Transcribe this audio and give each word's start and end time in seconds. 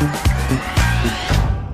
Thank 0.00 0.26
you. 0.26 0.29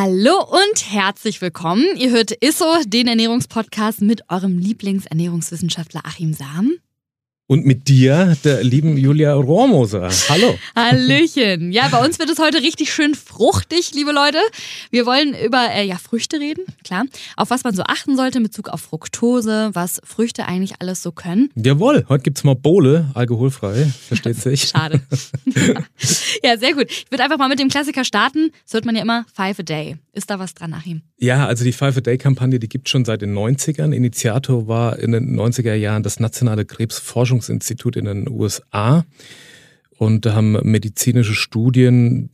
Hallo 0.00 0.44
und 0.44 0.92
herzlich 0.92 1.40
willkommen. 1.40 1.84
Ihr 1.96 2.10
hört 2.10 2.30
ISSO, 2.30 2.82
den 2.86 3.08
Ernährungspodcast 3.08 4.00
mit 4.00 4.22
eurem 4.28 4.56
Lieblingsernährungswissenschaftler 4.56 6.02
Achim 6.04 6.34
Sam. 6.34 6.74
Und 7.50 7.64
mit 7.64 7.88
dir, 7.88 8.36
der 8.44 8.62
lieben 8.62 8.98
Julia 8.98 9.32
Rohrmoser. 9.32 10.10
Hallo. 10.28 10.58
Hallöchen. 10.76 11.72
Ja, 11.72 11.88
bei 11.88 12.04
uns 12.04 12.18
wird 12.18 12.28
es 12.28 12.38
heute 12.38 12.58
richtig 12.58 12.92
schön 12.92 13.14
fruchtig, 13.14 13.94
liebe 13.94 14.12
Leute. 14.12 14.36
Wir 14.90 15.06
wollen 15.06 15.34
über 15.34 15.70
äh, 15.72 15.86
ja, 15.86 15.96
Früchte 15.96 16.40
reden, 16.40 16.66
klar. 16.84 17.06
Auf 17.38 17.48
was 17.48 17.64
man 17.64 17.74
so 17.74 17.84
achten 17.84 18.16
sollte 18.16 18.36
in 18.36 18.44
Bezug 18.44 18.68
auf 18.68 18.82
Fructose, 18.82 19.70
was 19.72 19.98
Früchte 20.04 20.44
eigentlich 20.44 20.74
alles 20.80 21.02
so 21.02 21.10
können. 21.10 21.48
Jawohl, 21.54 22.04
heute 22.10 22.22
gibt 22.22 22.36
es 22.36 22.44
mal 22.44 22.54
Bowle, 22.54 23.06
alkoholfrei, 23.14 23.86
versteht 23.86 24.36
sich. 24.36 24.64
Schade. 24.68 25.00
ja, 26.42 26.58
sehr 26.58 26.74
gut. 26.74 26.90
Ich 26.90 27.06
würde 27.10 27.24
einfach 27.24 27.38
mal 27.38 27.48
mit 27.48 27.60
dem 27.60 27.70
Klassiker 27.70 28.04
starten. 28.04 28.50
Das 28.64 28.74
hört 28.74 28.84
man 28.84 28.94
ja 28.94 29.00
immer, 29.00 29.24
Five 29.34 29.60
a 29.60 29.62
Day. 29.62 29.96
Ist 30.12 30.28
da 30.28 30.38
was 30.38 30.52
dran, 30.52 30.74
Achim? 30.74 31.00
Ja, 31.16 31.46
also 31.46 31.64
die 31.64 31.72
Five 31.72 31.96
a 31.96 32.00
Day-Kampagne, 32.02 32.58
die 32.58 32.68
gibt 32.68 32.88
es 32.88 32.90
schon 32.90 33.06
seit 33.06 33.22
den 33.22 33.32
90ern. 33.32 33.92
Initiator 33.92 34.68
war 34.68 34.98
in 34.98 35.12
den 35.12 35.34
90er 35.34 35.72
Jahren 35.74 36.02
das 36.02 36.20
Nationale 36.20 36.66
Krebsforschung 36.66 37.37
Forschungsinstitut 37.38 37.96
in 37.96 38.04
den 38.04 38.28
USA. 38.28 39.04
Und 39.96 40.26
da 40.26 40.34
haben 40.34 40.52
medizinische 40.62 41.34
Studien 41.34 42.30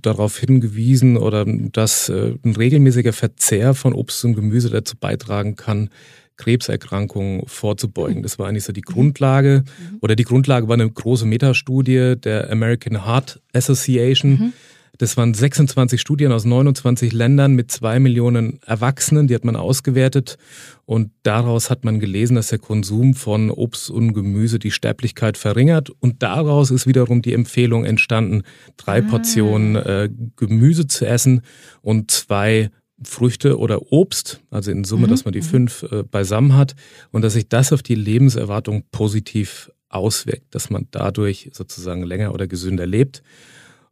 darauf 0.00 0.38
hingewiesen 0.38 1.16
oder 1.16 1.44
dass 1.44 2.08
äh, 2.08 2.34
ein 2.44 2.54
regelmäßiger 2.54 3.12
Verzehr 3.12 3.74
von 3.74 3.94
Obst 3.94 4.24
und 4.24 4.34
Gemüse 4.34 4.70
dazu 4.70 4.96
beitragen 4.96 5.56
kann, 5.56 5.90
Krebserkrankungen 6.36 7.46
vorzubeugen. 7.46 8.22
Das 8.22 8.38
war 8.38 8.48
eigentlich 8.48 8.64
so 8.64 8.72
die 8.72 8.80
Grundlage. 8.80 9.64
Oder 10.02 10.14
die 10.14 10.24
Grundlage 10.24 10.68
war 10.68 10.74
eine 10.74 10.88
große 10.88 11.26
Metastudie 11.26 12.14
der 12.16 12.50
American 12.50 13.04
Heart 13.04 13.40
Association. 13.52 14.30
Mhm 14.30 14.52
das 14.98 15.16
waren 15.16 15.34
26 15.34 16.00
Studien 16.00 16.32
aus 16.32 16.44
29 16.44 17.12
Ländern 17.12 17.54
mit 17.54 17.70
zwei 17.70 17.98
Millionen 17.98 18.60
Erwachsenen, 18.62 19.26
die 19.26 19.34
hat 19.34 19.44
man 19.44 19.56
ausgewertet. 19.56 20.38
Und 20.84 21.10
daraus 21.22 21.70
hat 21.70 21.84
man 21.84 21.98
gelesen, 21.98 22.36
dass 22.36 22.48
der 22.48 22.58
Konsum 22.58 23.14
von 23.14 23.50
Obst 23.50 23.90
und 23.90 24.12
Gemüse 24.12 24.58
die 24.58 24.70
Sterblichkeit 24.70 25.36
verringert. 25.36 25.90
Und 25.90 26.22
daraus 26.22 26.70
ist 26.70 26.86
wiederum 26.86 27.22
die 27.22 27.32
Empfehlung 27.32 27.84
entstanden, 27.84 28.42
drei 28.76 29.00
ah. 29.00 29.06
Portionen 29.08 29.76
äh, 29.76 30.08
Gemüse 30.36 30.86
zu 30.86 31.06
essen 31.06 31.42
und 31.82 32.10
zwei 32.10 32.70
Früchte 33.02 33.58
oder 33.58 33.92
Obst, 33.92 34.40
also 34.50 34.70
in 34.70 34.84
Summe, 34.84 35.06
mhm. 35.06 35.10
dass 35.10 35.24
man 35.24 35.32
die 35.32 35.40
mhm. 35.40 35.44
fünf 35.44 35.82
äh, 35.90 36.04
beisammen 36.04 36.54
hat 36.54 36.74
und 37.10 37.22
dass 37.22 37.32
sich 37.32 37.48
das 37.48 37.72
auf 37.72 37.82
die 37.82 37.96
Lebenserwartung 37.96 38.84
positiv 38.92 39.70
auswirkt, 39.88 40.54
dass 40.54 40.70
man 40.70 40.88
dadurch 40.90 41.50
sozusagen 41.52 42.02
länger 42.02 42.32
oder 42.32 42.46
gesünder 42.46 42.86
lebt. 42.86 43.22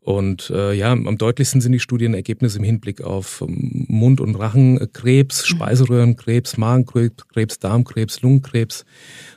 Und 0.05 0.51
äh, 0.51 0.73
ja, 0.73 0.91
am 0.91 1.17
deutlichsten 1.17 1.61
sind 1.61 1.71
die 1.71 1.79
Studienergebnisse 1.79 2.59
im 2.59 2.65
Hinblick 2.65 3.03
auf 3.03 3.41
ähm, 3.41 3.87
Mund- 3.89 4.21
und 4.21 4.35
Rachenkrebs, 4.35 5.43
mhm. 5.43 5.57
Speiseröhrenkrebs, 5.57 6.57
Magenkrebs, 6.57 7.61
Darmkrebs, 7.61 8.21
Lungenkrebs. 8.21 8.85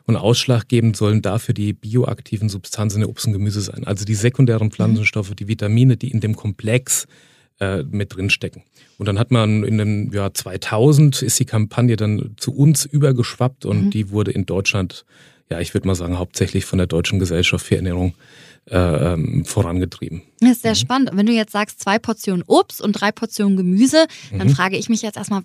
Und 0.08 0.16
ausschlaggebend 0.16 0.98
sollen 0.98 1.22
dafür 1.22 1.54
die 1.54 1.74
bioaktiven 1.74 2.50
Substanzen 2.50 3.02
der 3.02 3.10
Obst 3.10 3.28
und 3.28 3.34
Gemüse 3.34 3.62
sein. 3.62 3.84
Also 3.86 4.06
die 4.06 4.16
sekundären 4.16 4.72
Pflanzenstoffe, 4.72 5.36
die 5.36 5.48
Vitamine, 5.48 5.98
die 5.98 6.10
in 6.10 6.20
dem 6.20 6.36
Komplex 6.36 7.06
äh, 7.60 7.84
mit 7.84 8.16
drinstecken. 8.16 8.64
Und 8.98 9.08
dann 9.08 9.20
hat 9.20 9.30
man 9.30 9.64
in 9.64 9.78
dem 9.78 10.12
Jahr 10.12 10.34
2000 10.34 11.22
ist 11.22 11.40
die 11.40 11.46
Kampagne 11.46 11.96
dann 11.96 12.34
zu 12.38 12.56
uns 12.56 12.86
übergeschwappt 12.86 13.66
und 13.66 13.86
mhm. 13.86 13.90
die 13.92 14.10
wurde 14.10 14.32
in 14.32 14.48
Deutschland, 14.48 15.06
ja, 15.52 15.60
ich 15.60 15.76
würde 15.76 15.88
mal 15.88 15.96
sagen, 15.96 16.18
hauptsächlich 16.18 16.66
von 16.66 16.78
der 16.78 16.88
Deutschen 16.88 17.20
Gesellschaft 17.20 17.68
für 17.68 17.76
Ernährung 17.76 18.16
äh, 18.70 18.78
ähm, 18.78 19.46
vorangetrieben. 19.46 20.24
Das 20.40 20.52
ist 20.52 20.62
sehr 20.64 20.72
mhm. 20.72 20.76
spannend. 20.76 21.10
Wenn 21.14 21.26
du 21.26 21.34
jetzt 21.34 21.52
sagst, 21.52 21.80
zwei 21.80 22.00
Portionen 22.00 22.44
Obst 22.48 22.82
und 22.82 22.94
drei 22.94 23.12
Portionen 23.12 23.58
Gemüse, 23.58 24.08
dann 24.38 24.48
mhm. 24.48 24.56
frage 24.56 24.78
ich 24.78 24.90
mich 24.90 25.02
jetzt 25.02 25.18
erstmal, 25.18 25.44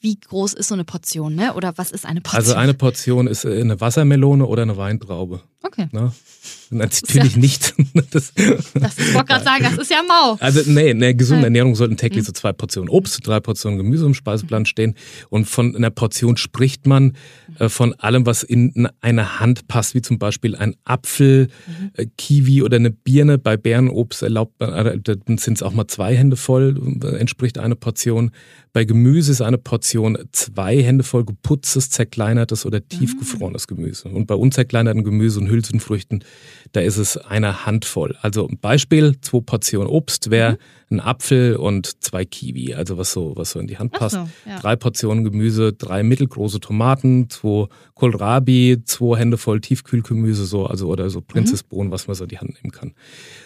wie 0.00 0.18
groß 0.18 0.54
ist 0.54 0.68
so 0.68 0.74
eine 0.74 0.84
Portion, 0.84 1.34
ne? 1.34 1.54
Oder 1.54 1.74
was 1.76 1.90
ist 1.90 2.06
eine 2.06 2.20
Portion? 2.20 2.40
Also 2.40 2.54
eine 2.54 2.74
Portion 2.74 3.26
ist 3.26 3.44
äh, 3.44 3.60
eine 3.60 3.80
Wassermelone 3.80 4.46
oder 4.46 4.62
eine 4.62 4.76
Weintraube. 4.76 5.42
Okay. 5.62 5.88
Ne? 5.92 6.12
Natürlich 6.70 7.34
ja, 7.34 7.38
nicht. 7.38 7.74
das, 8.12 8.32
das 8.34 8.98
ich 8.98 9.14
wollte 9.14 9.26
gerade 9.26 9.44
sagen, 9.44 9.64
das 9.64 9.76
ist 9.76 9.90
ja 9.90 10.02
mau. 10.06 10.36
Also 10.40 10.62
nee, 10.70 10.90
in 10.90 11.00
der 11.00 11.14
gesunden 11.14 11.44
Ernährung 11.44 11.74
sollten 11.74 11.96
täglich 11.96 12.24
so 12.24 12.32
zwei 12.32 12.52
Portionen 12.52 12.88
Obst, 12.88 13.26
drei 13.26 13.40
Portionen 13.40 13.76
Gemüse 13.76 14.06
im 14.06 14.14
Speiseplan 14.14 14.64
stehen. 14.64 14.94
Und 15.28 15.46
von 15.46 15.76
einer 15.76 15.90
Portion 15.90 16.36
spricht 16.36 16.86
man 16.86 17.16
äh, 17.58 17.68
von 17.68 17.92
allem, 17.94 18.24
was 18.24 18.42
in 18.42 18.88
eine 19.00 19.40
Hand 19.40 19.68
passt, 19.68 19.94
wie 19.94 20.00
zum 20.00 20.18
Beispiel 20.18 20.56
ein 20.56 20.76
Apfel, 20.84 21.48
mhm. 21.66 21.90
äh, 21.94 22.06
Kiwi 22.16 22.62
oder 22.62 22.76
eine 22.76 22.90
Birne. 22.90 23.36
Bei 23.36 23.56
Bärenobst 23.56 24.22
erlaubt 24.22 24.60
man, 24.60 24.72
äh, 24.72 24.98
sind 25.36 25.54
es 25.54 25.62
auch 25.62 25.72
mal 25.72 25.88
zwei 25.88 26.16
Hände 26.16 26.36
voll, 26.36 26.80
entspricht 27.18 27.58
eine 27.58 27.76
Portion. 27.76 28.30
Bei 28.72 28.84
Gemüse 28.84 29.32
ist 29.32 29.42
eine 29.42 29.58
Portion 29.58 29.89
zwei 30.32 30.82
Hände 30.82 31.04
voll 31.04 31.24
geputztes, 31.24 31.90
zerkleinertes 31.90 32.66
oder 32.66 32.86
tiefgefrorenes 32.86 33.66
Gemüse. 33.66 34.08
Und 34.08 34.26
bei 34.26 34.34
unzerkleinerten 34.34 35.04
Gemüse 35.04 35.40
und 35.40 35.48
Hülsenfrüchten, 35.48 36.24
da 36.72 36.80
ist 36.80 36.96
es 36.96 37.16
eine 37.16 37.66
Handvoll. 37.66 38.16
Also 38.20 38.46
ein 38.46 38.58
Beispiel, 38.58 39.20
zwei 39.20 39.40
Portionen 39.40 39.88
Obst 39.88 40.30
wäre 40.30 40.52
mhm. 40.52 40.56
Ein 40.90 41.00
Apfel 41.00 41.56
und 41.56 42.02
zwei 42.02 42.24
Kiwi, 42.24 42.74
also 42.74 42.98
was 42.98 43.12
so, 43.12 43.32
was 43.36 43.52
so 43.52 43.60
in 43.60 43.68
die 43.68 43.78
Hand 43.78 43.92
passt. 43.92 44.16
So, 44.16 44.28
ja. 44.44 44.58
Drei 44.58 44.74
Portionen 44.74 45.24
Gemüse, 45.24 45.72
drei 45.72 46.02
mittelgroße 46.02 46.58
Tomaten, 46.58 47.30
zwei 47.30 47.68
Kohlrabi, 47.94 48.82
zwei 48.84 49.18
Hände 49.18 49.38
voll 49.38 49.60
Tiefkühlgemüse, 49.60 50.44
so, 50.44 50.66
also 50.66 50.88
oder 50.88 51.08
so 51.08 51.20
Prinzessbohnen, 51.20 51.88
mhm. 51.88 51.92
was 51.92 52.08
man 52.08 52.16
so 52.16 52.24
in 52.24 52.28
die 52.28 52.38
Hand 52.38 52.54
nehmen 52.54 52.72
kann. 52.72 52.94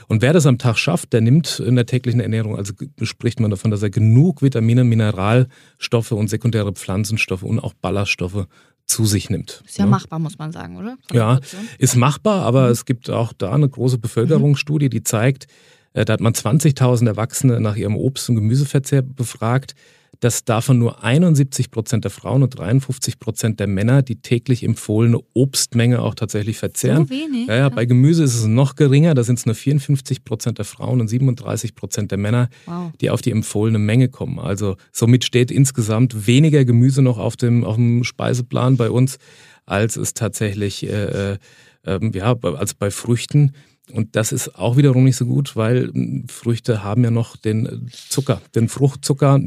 Und 0.08 0.22
wer 0.22 0.32
das 0.32 0.46
am 0.46 0.58
Tag 0.58 0.78
schafft, 0.78 1.12
der 1.12 1.20
nimmt 1.20 1.60
in 1.60 1.76
der 1.76 1.86
täglichen 1.86 2.20
Ernährung, 2.20 2.56
also 2.56 2.72
spricht 3.02 3.40
man 3.40 3.50
davon, 3.50 3.70
dass 3.70 3.82
er 3.82 3.90
genug 3.90 4.40
Vitamine, 4.40 4.84
Mineralstoffe 4.84 6.12
und 6.12 6.28
sekundäre 6.28 6.72
Pflanzenstoffe 6.72 7.42
und 7.42 7.58
auch 7.58 7.74
Ballaststoffe 7.74 8.46
zu 8.86 9.04
sich 9.04 9.30
nimmt. 9.30 9.62
Ist 9.66 9.78
ja, 9.78 9.84
ja, 9.84 9.90
machbar, 9.90 10.18
muss 10.18 10.38
man 10.38 10.52
sagen, 10.52 10.76
oder? 10.76 10.96
ja, 11.12 11.40
ist 11.78 11.96
machbar, 11.96 12.42
aber 12.42 12.66
mhm. 12.66 12.72
es 12.72 12.84
gibt 12.84 13.10
auch 13.10 13.32
da 13.32 13.52
eine 13.52 13.68
große 13.68 13.98
Bevölkerungsstudie, 13.98 14.88
die 14.88 15.02
zeigt, 15.02 15.46
da 15.94 16.12
hat 16.12 16.20
man 16.20 16.32
20.000 16.32 17.06
Erwachsene 17.06 17.60
nach 17.60 17.76
ihrem 17.76 17.96
Obst- 17.96 18.28
und 18.28 18.34
Gemüseverzehr 18.34 19.02
befragt 19.02 19.74
dass 20.20 20.44
davon 20.44 20.78
nur 20.78 21.04
71 21.04 21.70
Prozent 21.70 22.04
der 22.04 22.10
Frauen 22.10 22.42
und 22.42 22.58
53 22.58 23.18
Prozent 23.18 23.60
der 23.60 23.66
Männer 23.66 24.02
die 24.02 24.16
täglich 24.16 24.62
empfohlene 24.62 25.20
Obstmenge 25.34 26.00
auch 26.00 26.14
tatsächlich 26.14 26.56
verzehren. 26.56 27.06
So 27.06 27.10
wenig? 27.10 27.46
Ja, 27.46 27.56
ja, 27.56 27.68
bei 27.68 27.84
Gemüse 27.84 28.24
ist 28.24 28.34
es 28.34 28.46
noch 28.46 28.74
geringer, 28.76 29.14
da 29.14 29.22
sind 29.22 29.38
es 29.38 29.46
nur 29.46 29.54
54 29.54 30.24
Prozent 30.24 30.58
der 30.58 30.64
Frauen 30.64 31.00
und 31.00 31.08
37 31.08 31.74
Prozent 31.74 32.10
der 32.10 32.18
Männer, 32.18 32.48
wow. 32.66 32.90
die 33.00 33.10
auf 33.10 33.22
die 33.22 33.32
empfohlene 33.32 33.78
Menge 33.78 34.08
kommen. 34.08 34.38
Also 34.38 34.76
somit 34.92 35.24
steht 35.24 35.50
insgesamt 35.50 36.26
weniger 36.26 36.64
Gemüse 36.64 37.02
noch 37.02 37.18
auf 37.18 37.36
dem, 37.36 37.64
auf 37.64 37.76
dem 37.76 38.04
Speiseplan 38.04 38.76
bei 38.76 38.90
uns, 38.90 39.18
als 39.66 39.96
es 39.96 40.14
tatsächlich 40.14 40.86
äh, 40.86 41.32
äh, 41.32 41.38
ähm, 41.86 42.12
ja, 42.14 42.34
als 42.42 42.74
bei 42.74 42.90
Früchten. 42.90 43.52
Und 43.92 44.16
das 44.16 44.32
ist 44.32 44.56
auch 44.56 44.76
wiederum 44.76 45.04
nicht 45.04 45.16
so 45.16 45.26
gut, 45.26 45.56
weil 45.56 45.92
Früchte 46.28 46.82
haben 46.82 47.04
ja 47.04 47.10
noch 47.10 47.36
den 47.36 47.90
Zucker, 47.92 48.40
den 48.54 48.68
Fruchtzucker, 48.68 49.40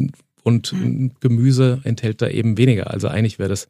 und 0.48 0.72
mhm. 0.72 1.12
Gemüse 1.20 1.82
enthält 1.84 2.22
da 2.22 2.30
eben 2.30 2.58
weniger. 2.58 2.90
Also 2.90 3.10
eigentlich 3.10 3.38
wäre 3.38 3.50
das 3.50 3.68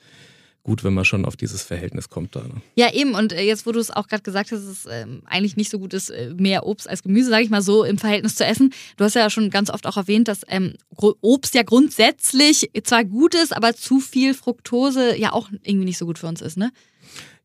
gut, 0.62 0.84
wenn 0.84 0.94
man 0.94 1.06
schon 1.06 1.26
auf 1.26 1.36
dieses 1.36 1.64
Verhältnis 1.64 2.10
kommt 2.10 2.36
da. 2.36 2.42
Ne? 2.42 2.62
Ja, 2.76 2.94
eben. 2.94 3.16
Und 3.16 3.34
äh, 3.34 3.42
jetzt, 3.42 3.66
wo 3.66 3.72
du 3.72 3.80
es 3.80 3.90
auch 3.90 4.08
gerade 4.08 4.22
gesagt 4.22 4.52
hast, 4.52 4.64
dass 4.64 4.70
es 4.70 4.86
ähm, 4.88 5.24
eigentlich 5.26 5.58
nicht 5.58 5.72
so 5.72 5.80
gut 5.80 5.96
ist, 5.96 6.12
äh, 6.12 6.36
mehr 6.38 6.68
Obst 6.68 6.88
als 6.88 7.02
Gemüse, 7.02 7.32
sage 7.32 7.44
ich 7.44 7.50
mal 7.50 7.64
so, 7.64 7.84
im 7.84 7.98
Verhältnis 7.98 8.36
zu 8.36 8.46
essen. 8.46 8.72
Du 8.96 9.06
hast 9.06 9.16
ja 9.16 9.30
schon 9.32 9.50
ganz 9.50 9.72
oft 9.72 9.88
auch 9.88 9.98
erwähnt, 9.98 10.28
dass 10.28 10.42
ähm, 10.50 10.74
Obst 11.22 11.56
ja 11.56 11.64
grundsätzlich 11.64 12.70
zwar 12.84 13.06
gut 13.06 13.34
ist, 13.34 13.56
aber 13.56 13.74
zu 13.74 14.00
viel 14.00 14.36
Fructose 14.36 15.18
ja 15.18 15.34
auch 15.34 15.50
irgendwie 15.64 15.86
nicht 15.86 15.98
so 15.98 16.06
gut 16.06 16.20
für 16.20 16.28
uns 16.28 16.42
ist, 16.42 16.58
ne? 16.58 16.72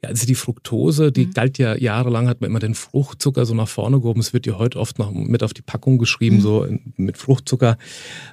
Ja, 0.03 0.09
also 0.09 0.27
die 0.27 0.35
Fructose, 0.35 1.13
die 1.13 1.27
mhm. 1.27 1.33
galt 1.33 1.59
ja 1.59 1.77
jahrelang, 1.77 2.29
hat 2.29 2.41
man 2.41 2.51
immer 2.51 2.59
den 2.59 2.75
Fruchtzucker 2.75 3.47
so 3.47 3.55
nach 3.55 3.69
vorne 3.69 4.01
gehoben. 4.01 4.21
Es 4.21 4.33
wird 4.33 4.47
ja 4.47 4.59
heute 4.59 4.81
oft 4.81 4.99
noch 4.99 5.13
mit 5.13 5.43
auf 5.43 5.55
die 5.55 5.63
Packung 5.63 5.99
geschrieben, 5.99 6.37
mhm. 6.37 6.41
so 6.41 6.67
mit 6.97 7.19
Fruchtzucker, 7.19 7.79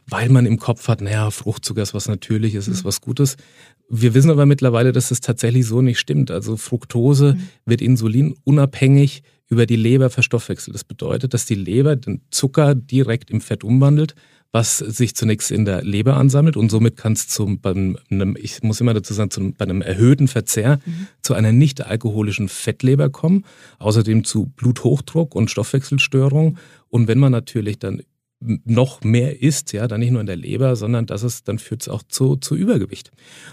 weil 0.08 0.30
man 0.30 0.46
im 0.46 0.58
Kopf 0.58 0.88
hat, 0.88 1.02
naja, 1.02 1.30
Fruchtzucker 1.30 1.82
ist 1.82 1.94
was 1.94 2.08
Natürliches, 2.08 2.68
mhm. 2.68 2.74
ist 2.74 2.86
was 2.86 3.02
Gutes. 3.02 3.38
Wir 3.88 4.14
wissen 4.14 4.32
aber 4.32 4.46
mittlerweile, 4.46 4.92
dass 4.92 5.12
es 5.12 5.22
tatsächlich 5.22 5.66
so 5.66 5.82
nicht 5.82 6.00
stimmt. 6.00 6.32
Also 6.32 6.58
Fructose 6.58 7.36
mhm. 7.36 7.50
wird 7.66 7.82
insulinunabhängig 7.82 9.22
über 9.48 9.66
die 9.66 9.76
Leber 9.76 10.10
verstoffwechselt. 10.10 10.76
Das 10.76 10.84
bedeutet, 10.84 11.34
dass 11.34 11.46
die 11.46 11.56
Leber 11.56 11.96
den 11.96 12.22
Zucker 12.32 12.76
direkt 12.76 13.32
im 13.32 13.42
Fett 13.42 13.64
umwandelt 13.64 14.16
was 14.52 14.80
sich 14.80 15.16
zunächst 15.16 15.52
in 15.52 15.66
der 15.66 15.84
Leber 15.84 16.18
ansammelt 16.18 16.58
und 16.58 16.70
somit 16.70 16.98
kann 16.98 17.14
es 17.14 17.28
zum, 17.28 17.60
bei 17.60 17.72
einem, 17.72 18.36
ich 18.40 18.64
muss 18.64 18.82
immer 18.82 18.96
dazu 18.96 19.14
sagen, 19.14 19.30
zum, 19.30 19.54
bei 19.54 19.66
einem 19.66 19.82
erhöhten 19.82 20.28
Verzehr 20.28 20.80
mhm. 20.86 21.08
zu 21.22 21.36
einer 21.36 21.52
nicht 21.52 21.86
alkoholischen 21.86 22.50
Fettleber 22.50 23.10
kommen, 23.10 23.46
außerdem 23.78 24.24
zu 24.24 24.48
Bluthochdruck 24.56 25.36
und 25.36 25.52
Stoffwechselstörungen. 25.52 26.58
Und 26.88 27.08
wenn 27.08 27.20
man 27.20 27.32
natürlich 27.32 27.78
dann 27.78 28.02
noch 28.42 29.04
mehr 29.04 29.42
isst, 29.42 29.74
ja, 29.74 29.88
dann 29.88 30.00
nicht 30.00 30.12
nur 30.12 30.22
in 30.22 30.28
der 30.28 30.38
Leber, 30.38 30.78
sondern 30.78 31.06
das 31.06 31.24
ist, 31.24 31.50
dann 31.50 31.60
führt 31.60 31.82
es 31.82 31.90
auch 31.90 32.04
zu, 32.04 32.38
zu 32.38 32.56
Übergewicht. 32.56 33.12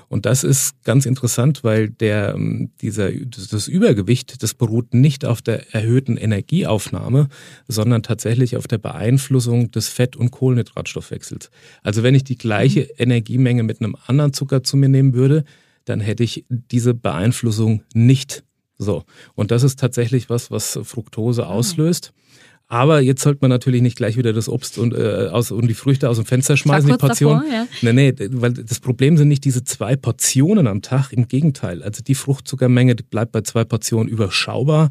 Und 0.09 0.27
das 0.27 0.45
ist 0.45 0.83
ganz 0.85 1.07
interessant, 1.07 1.65
weil 1.65 1.89
der, 1.89 2.35
ähm, 2.35 2.71
dieser, 2.81 3.11
das 3.11 3.67
Übergewicht, 3.67 4.45
das 4.45 4.55
beruht 4.55 4.95
nicht 4.95 5.25
auf 5.25 5.43
der 5.43 5.75
erhöhten 5.75 6.17
Energieaufnahme, 6.17 7.29
sondern 7.67 8.05
tatsächlich 8.05 8.57
auf 8.57 8.69
der 8.69 8.79
Beeinflussung 8.79 9.73
des 9.73 9.89
Fett- 9.89 10.17
und 10.17 10.31
Kohlenhydratstoffwechsels. 10.31 11.51
Also 11.83 12.05
wenn 12.05 12.15
ich 12.15 12.23
die 12.23 12.39
gleiche 12.39 12.83
mhm. 12.83 12.89
Energiemenge 12.99 13.65
mit 13.65 13.81
einem 13.81 13.97
anderen 14.07 14.33
Zucker 14.33 14.63
zu 14.63 14.77
mir 14.77 14.89
nehmen 14.89 15.15
würde, 15.15 15.45
dann 15.85 16.01
hätte 16.01 16.23
ich 16.23 16.45
diese 16.49 16.95
Beeinflussung 16.95 17.83
nicht. 17.93 18.45
So. 18.79 19.05
Und 19.35 19.51
das 19.51 19.65
ist 19.65 19.81
tatsächlich 19.81 20.31
was, 20.31 20.53
was 20.53 20.79
Fructose 20.85 21.47
ah. 21.47 21.51
auslöst. 21.51 22.13
Mhm. 22.15 22.26
Aber 22.69 23.01
jetzt 23.01 23.23
sollte 23.23 23.39
man 23.43 23.51
natürlich 23.51 23.81
nicht 23.81 23.97
gleich 23.97 24.17
wieder 24.17 24.33
das 24.33 24.49
Obst 24.49 24.79
und, 24.79 24.93
äh, 24.93 25.29
aus, 25.31 25.53
und 25.53 25.69
die 25.69 25.75
Früchte 25.75 26.09
aus 26.09 26.17
dem 26.17 26.27
Fenster 26.27 26.57
schmeißen, 26.57 26.91
die 26.91 26.97
Portion. 26.97 27.41
Davor, 27.41 27.53
ja. 27.53 27.67
Nee, 27.83 27.93
nee, 27.93 28.15
weil 28.33 28.53
das 28.55 28.81
Problem 28.81 29.17
sind 29.17 29.29
nicht 29.29 29.45
diese 29.45 29.63
zwei 29.63 29.95
Portionen 29.95 30.67
am 30.67 30.83
Tag, 30.83 31.13
im 31.13 31.29
Gegenteil. 31.29 31.83
Also 31.85 32.03
die 32.03 32.17
Fruchtzuckermenge 32.17 32.97
die 32.97 33.05
bleibt 33.05 33.31
bei 33.31 33.43
zwei 33.43 33.65
Portionen 33.65 34.09
überschaubar. 34.09 34.91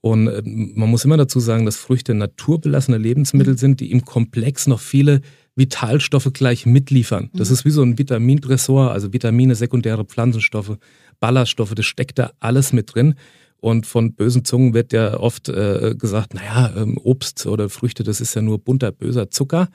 Und 0.00 0.26
äh, 0.26 0.42
man 0.44 0.90
muss 0.90 1.04
immer 1.04 1.16
dazu 1.16 1.38
sagen, 1.38 1.64
dass 1.64 1.76
Früchte 1.76 2.12
naturbelassene 2.12 2.98
Lebensmittel 2.98 3.54
mhm. 3.54 3.58
sind, 3.58 3.80
die 3.80 3.92
im 3.92 4.04
Komplex 4.04 4.66
noch 4.66 4.80
viele 4.80 5.20
Vitalstoffe 5.54 6.30
gleich 6.32 6.66
mitliefern. 6.66 7.30
Das 7.34 7.50
mhm. 7.50 7.54
ist 7.54 7.64
wie 7.64 7.70
so 7.70 7.82
ein 7.82 7.98
Vitamindressor, 7.98 8.90
also 8.90 9.12
Vitamine, 9.12 9.54
sekundäre 9.54 10.04
Pflanzenstoffe, 10.04 10.76
Ballaststoffe, 11.20 11.74
das 11.74 11.86
steckt 11.86 12.18
da 12.18 12.32
alles 12.40 12.72
mit 12.72 12.94
drin. 12.94 13.14
Und 13.62 13.86
von 13.86 14.12
bösen 14.12 14.44
Zungen 14.44 14.74
wird 14.74 14.92
ja 14.92 15.20
oft 15.20 15.48
äh, 15.48 15.94
gesagt, 15.96 16.34
naja, 16.34 16.72
ähm, 16.76 16.98
Obst 16.98 17.46
oder 17.46 17.68
Früchte, 17.68 18.02
das 18.02 18.20
ist 18.20 18.34
ja 18.34 18.42
nur 18.42 18.58
bunter, 18.58 18.90
böser 18.90 19.30
Zucker. 19.30 19.68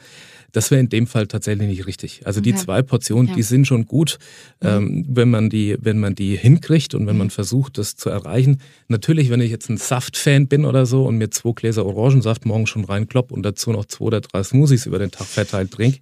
Das 0.52 0.72
wäre 0.72 0.82
in 0.82 0.90
dem 0.90 1.08
Fall 1.08 1.28
tatsächlich 1.28 1.70
nicht 1.70 1.88
richtig. 1.88 2.22
Also 2.26 2.42
die 2.42 2.54
zwei 2.54 2.82
Portionen, 2.82 3.28
ja. 3.28 3.36
die 3.36 3.44
sind 3.44 3.66
schon 3.66 3.86
gut, 3.86 4.20
mhm. 4.62 4.68
ähm, 4.68 5.06
wenn 5.08 5.30
man 5.30 5.50
die, 5.50 5.78
wenn 5.80 6.00
man 6.00 6.16
die 6.16 6.36
hinkriegt 6.36 6.96
und 6.96 7.08
wenn 7.08 7.14
mhm. 7.14 7.20
man 7.20 7.30
versucht, 7.30 7.78
das 7.78 7.96
zu 7.96 8.10
erreichen. 8.10 8.60
Natürlich, 8.90 9.30
wenn 9.30 9.40
ich 9.40 9.52
jetzt 9.52 9.70
ein 9.70 9.78
Saftfan 9.78 10.48
bin 10.48 10.66
oder 10.66 10.86
so 10.86 11.06
und 11.06 11.18
mir 11.18 11.30
zwei 11.30 11.54
Gläser 11.54 11.86
Orangensaft 11.86 12.46
morgen 12.46 12.68
schon 12.68 12.84
reinklopp 12.84 13.32
und 13.32 13.44
dazu 13.44 13.72
noch 13.72 13.86
zwei 13.86 14.06
oder 14.06 14.20
drei 14.20 14.44
Smoothies 14.44 14.86
über 14.86 15.00
den 15.00 15.12
Tag 15.12 15.28
verteilt 15.28 15.72
trinke 15.72 16.00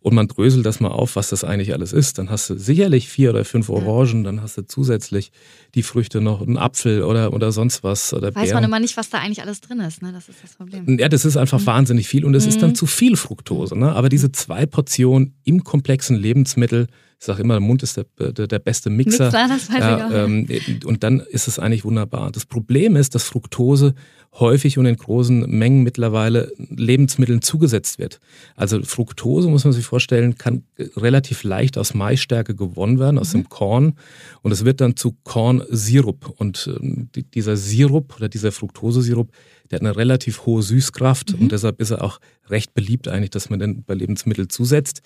und 0.00 0.14
man 0.14 0.28
dröselt 0.28 0.64
das 0.64 0.80
mal 0.80 0.88
auf, 0.88 1.16
was 1.16 1.28
das 1.28 1.44
eigentlich 1.44 1.74
alles 1.74 1.92
ist, 1.92 2.16
dann 2.16 2.30
hast 2.30 2.48
du 2.48 2.56
sicherlich 2.56 3.08
vier 3.08 3.30
oder 3.30 3.44
fünf 3.44 3.68
Orangen, 3.68 4.24
dann 4.24 4.40
hast 4.40 4.56
du 4.56 4.62
zusätzlich 4.66 5.30
die 5.74 5.82
Früchte 5.82 6.20
noch, 6.20 6.40
einen 6.40 6.56
Apfel 6.56 7.02
oder, 7.02 7.17
oder 7.26 7.52
sonst 7.52 7.82
was. 7.82 8.14
Oder 8.14 8.34
Weiß 8.34 8.44
Beeren. 8.44 8.54
man 8.54 8.64
immer 8.64 8.80
nicht, 8.80 8.96
was 8.96 9.10
da 9.10 9.18
eigentlich 9.18 9.42
alles 9.42 9.60
drin 9.60 9.80
ist, 9.80 10.02
ne? 10.02 10.12
Das 10.12 10.28
ist 10.28 10.42
das 10.42 10.54
Problem. 10.54 10.98
Ja, 10.98 11.08
das 11.08 11.24
ist 11.24 11.36
einfach 11.36 11.60
mhm. 11.60 11.66
wahnsinnig 11.66 12.08
viel 12.08 12.24
und 12.24 12.34
es 12.34 12.44
mhm. 12.44 12.48
ist 12.48 12.62
dann 12.62 12.70
mhm. 12.70 12.74
zu 12.74 12.86
viel 12.86 13.16
Fructose. 13.16 13.78
Ne? 13.78 13.92
Aber 13.92 14.08
diese 14.08 14.32
zwei 14.32 14.66
Portionen 14.66 15.34
im 15.44 15.64
komplexen 15.64 16.16
Lebensmittel, 16.16 16.86
ich 17.18 17.26
sage 17.26 17.42
immer, 17.42 17.54
der 17.54 17.60
Mund 17.60 17.82
ist 17.82 17.96
der, 17.96 18.06
der, 18.32 18.46
der 18.46 18.58
beste 18.60 18.90
Mixer. 18.90 19.24
Mixer 19.24 19.48
das 19.48 19.70
weiß 19.70 19.78
ja, 19.80 19.96
ich 19.96 20.04
auch. 20.04 20.10
Ähm, 20.12 20.46
und 20.84 21.02
dann 21.02 21.20
ist 21.20 21.48
es 21.48 21.58
eigentlich 21.58 21.84
wunderbar. 21.84 22.30
Das 22.30 22.46
Problem 22.46 22.94
ist, 22.94 23.14
dass 23.14 23.24
Fructose 23.24 23.94
häufig 24.34 24.78
und 24.78 24.86
in 24.86 24.96
großen 24.96 25.48
Mengen 25.48 25.82
mittlerweile 25.82 26.52
Lebensmitteln 26.58 27.42
zugesetzt 27.42 27.98
wird. 27.98 28.20
Also 28.56 28.82
Fructose, 28.82 29.48
muss 29.48 29.64
man 29.64 29.72
sich 29.72 29.84
vorstellen, 29.84 30.36
kann 30.36 30.64
relativ 30.96 31.42
leicht 31.42 31.78
aus 31.78 31.94
Maisstärke 31.94 32.54
gewonnen 32.54 32.98
werden, 32.98 33.18
aus 33.18 33.34
mhm. 33.34 33.42
dem 33.42 33.48
Korn. 33.48 33.94
Und 34.42 34.52
es 34.52 34.64
wird 34.64 34.80
dann 34.80 34.96
zu 34.96 35.16
Kornsirup. 35.24 36.32
Und 36.36 36.70
äh, 36.80 37.22
dieser 37.34 37.56
Sirup 37.56 38.16
oder 38.16 38.28
dieser 38.28 38.52
Fructosesirup, 38.52 39.30
der 39.70 39.76
hat 39.76 39.86
eine 39.86 39.96
relativ 39.96 40.46
hohe 40.46 40.62
Süßkraft 40.62 41.34
mhm. 41.34 41.42
und 41.42 41.52
deshalb 41.52 41.80
ist 41.80 41.90
er 41.90 42.02
auch 42.02 42.20
recht 42.48 42.74
beliebt 42.74 43.08
eigentlich, 43.08 43.30
dass 43.30 43.50
man 43.50 43.58
den 43.58 43.82
bei 43.84 43.94
Lebensmitteln 43.94 44.48
zusetzt. 44.48 45.02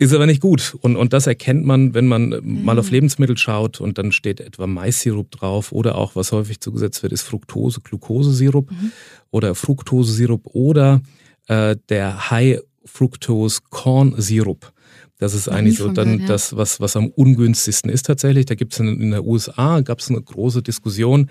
Ist 0.00 0.14
aber 0.14 0.26
nicht 0.26 0.40
gut. 0.40 0.76
Und, 0.80 0.94
und 0.94 1.12
das 1.12 1.26
erkennt 1.26 1.66
man, 1.66 1.92
wenn 1.92 2.06
man 2.06 2.28
mhm. 2.28 2.64
mal 2.64 2.78
auf 2.78 2.90
Lebensmittel 2.92 3.36
schaut 3.36 3.80
und 3.80 3.98
dann 3.98 4.12
steht 4.12 4.40
etwa 4.40 4.68
Maissirup 4.68 5.30
drauf 5.32 5.72
oder 5.72 5.98
auch, 5.98 6.14
was 6.14 6.30
häufig 6.30 6.60
zugesetzt 6.60 7.02
wird, 7.02 7.12
ist 7.12 7.22
Fructose, 7.22 7.80
Glukosesirup 7.80 8.70
mhm. 8.70 8.92
oder 9.30 9.56
Fructosesirup 9.56 10.46
oder 10.54 11.02
äh, 11.48 11.76
der 11.88 12.30
High 12.30 12.60
Fructose 12.84 13.60
Corn 13.70 14.14
Sirup. 14.16 14.72
Das 15.18 15.34
ist 15.34 15.48
eigentlich 15.48 15.78
so 15.78 15.90
dann 15.90 16.12
gehört, 16.12 16.20
ja. 16.20 16.26
das, 16.28 16.56
was, 16.56 16.80
was 16.80 16.94
am 16.94 17.08
ungünstigsten 17.08 17.90
ist 17.90 18.06
tatsächlich. 18.06 18.46
Da 18.46 18.54
gibt 18.54 18.74
es 18.74 18.78
in, 18.78 19.00
in 19.00 19.10
der 19.10 19.24
USA, 19.24 19.80
gab 19.80 19.98
es 19.98 20.10
eine 20.10 20.22
große 20.22 20.62
Diskussion, 20.62 21.28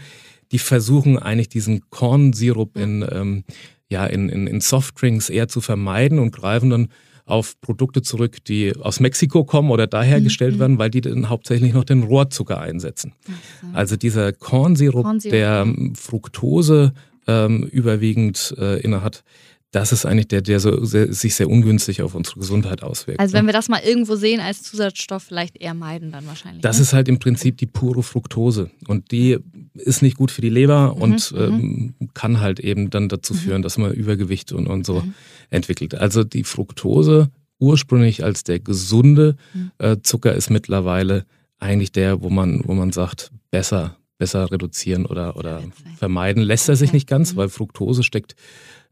die 0.52 0.60
versuchen 0.60 1.18
eigentlich 1.18 1.48
diesen 1.48 1.90
Kornsirup 1.90 2.78
in, 2.78 3.06
ähm, 3.10 3.44
ja, 3.90 4.06
in, 4.06 4.28
in, 4.28 4.46
in 4.48 4.60
Softdrinks 4.60 5.30
eher 5.30 5.48
zu 5.48 5.62
vermeiden 5.62 6.20
und 6.20 6.32
greifen 6.32 6.70
dann 6.70 6.90
auf 7.28 7.60
Produkte 7.62 8.02
zurück, 8.02 8.44
die 8.46 8.74
aus 8.76 9.00
Mexiko 9.00 9.44
kommen 9.44 9.70
oder 9.70 9.86
da 9.86 10.02
hergestellt 10.02 10.56
mhm. 10.56 10.60
werden, 10.60 10.80
weil 10.80 10.90
die 10.90 11.02
dann 11.02 11.30
hauptsächlich 11.30 11.74
noch 11.74 11.84
den 11.84 12.04
Rohrzucker 12.04 12.60
einsetzen. 12.60 13.14
Okay. 13.26 13.36
Also 13.74 13.98
dieser 13.98 14.32
Kornsirup, 14.34 15.04
Kornsirup 15.04 15.32
der 15.32 15.62
ähm, 15.68 15.94
Fructose 15.94 16.94
ähm, 17.28 17.64
überwiegend 17.64 18.56
äh, 18.58 18.80
innehat, 18.80 19.24
das 19.72 19.92
ist 19.92 20.06
eigentlich 20.06 20.30
der, 20.30 20.42
der 20.42 20.60
so 20.60 20.86
sehr, 20.86 21.12
sich 21.12 21.36
sehr 21.36 21.50
ungünstig 21.50 22.02
auf 22.02 22.16
unsere 22.16 22.40
Gesundheit 22.40 22.84
auswirkt. 22.84 23.20
Also 23.20 23.34
wenn 23.34 23.46
ne? 23.46 23.50
wir 23.50 23.54
das 23.54 23.68
mal 23.68 23.82
irgendwo 23.84 24.16
sehen 24.16 24.40
als 24.40 24.64
Zusatzstoff, 24.64 25.24
vielleicht 25.24 25.58
eher 25.58 25.74
meiden 25.74 26.12
dann 26.12 26.26
wahrscheinlich. 26.26 26.62
Das 26.62 26.78
ne? 26.78 26.84
ist 26.84 26.94
halt 26.94 27.10
im 27.10 27.20
Prinzip 27.20 27.58
die 27.58 27.66
pure 27.66 28.02
Fructose 28.02 28.72
und 28.88 29.12
die 29.12 29.38
ist 29.74 30.02
nicht 30.02 30.18
gut 30.18 30.32
für 30.32 30.42
die 30.42 30.50
Leber 30.50 30.96
mhm, 30.96 31.02
und 31.02 31.32
mhm. 31.32 31.40
ähm, 32.00 32.10
kann 32.14 32.40
halt 32.40 32.60
eben 32.60 32.90
dann 32.90 33.10
dazu 33.10 33.34
mhm. 33.34 33.38
führen, 33.38 33.62
dass 33.62 33.78
man 33.78 33.92
Übergewicht 33.92 34.54
und, 34.54 34.68
und 34.68 34.86
so 34.86 35.02
mhm. 35.02 35.14
entwickelt. 35.50 35.96
Also 35.96 36.24
die 36.24 36.46
Fructose 36.46 37.30
ursprünglich 37.60 38.24
als 38.24 38.44
der 38.44 38.60
gesunde 38.60 39.36
äh, 39.80 39.98
Zucker 40.02 40.34
ist 40.34 40.50
mittlerweile 40.50 41.26
eigentlich 41.60 41.92
der, 41.92 42.22
wo 42.22 42.30
man, 42.30 42.62
wo 42.66 42.74
man 42.74 42.92
sagt, 42.92 43.32
besser, 43.52 43.97
besser 44.18 44.52
reduzieren 44.52 45.06
oder, 45.06 45.38
oder 45.38 45.64
vermeiden 45.98 46.42
lässt 46.42 46.70
er 46.70 46.76
sich 46.76 46.94
nicht 46.94 47.08
ganz, 47.08 47.34
mhm. 47.34 47.38
weil 47.38 47.50
Fructose 47.50 48.04
steckt 48.04 48.36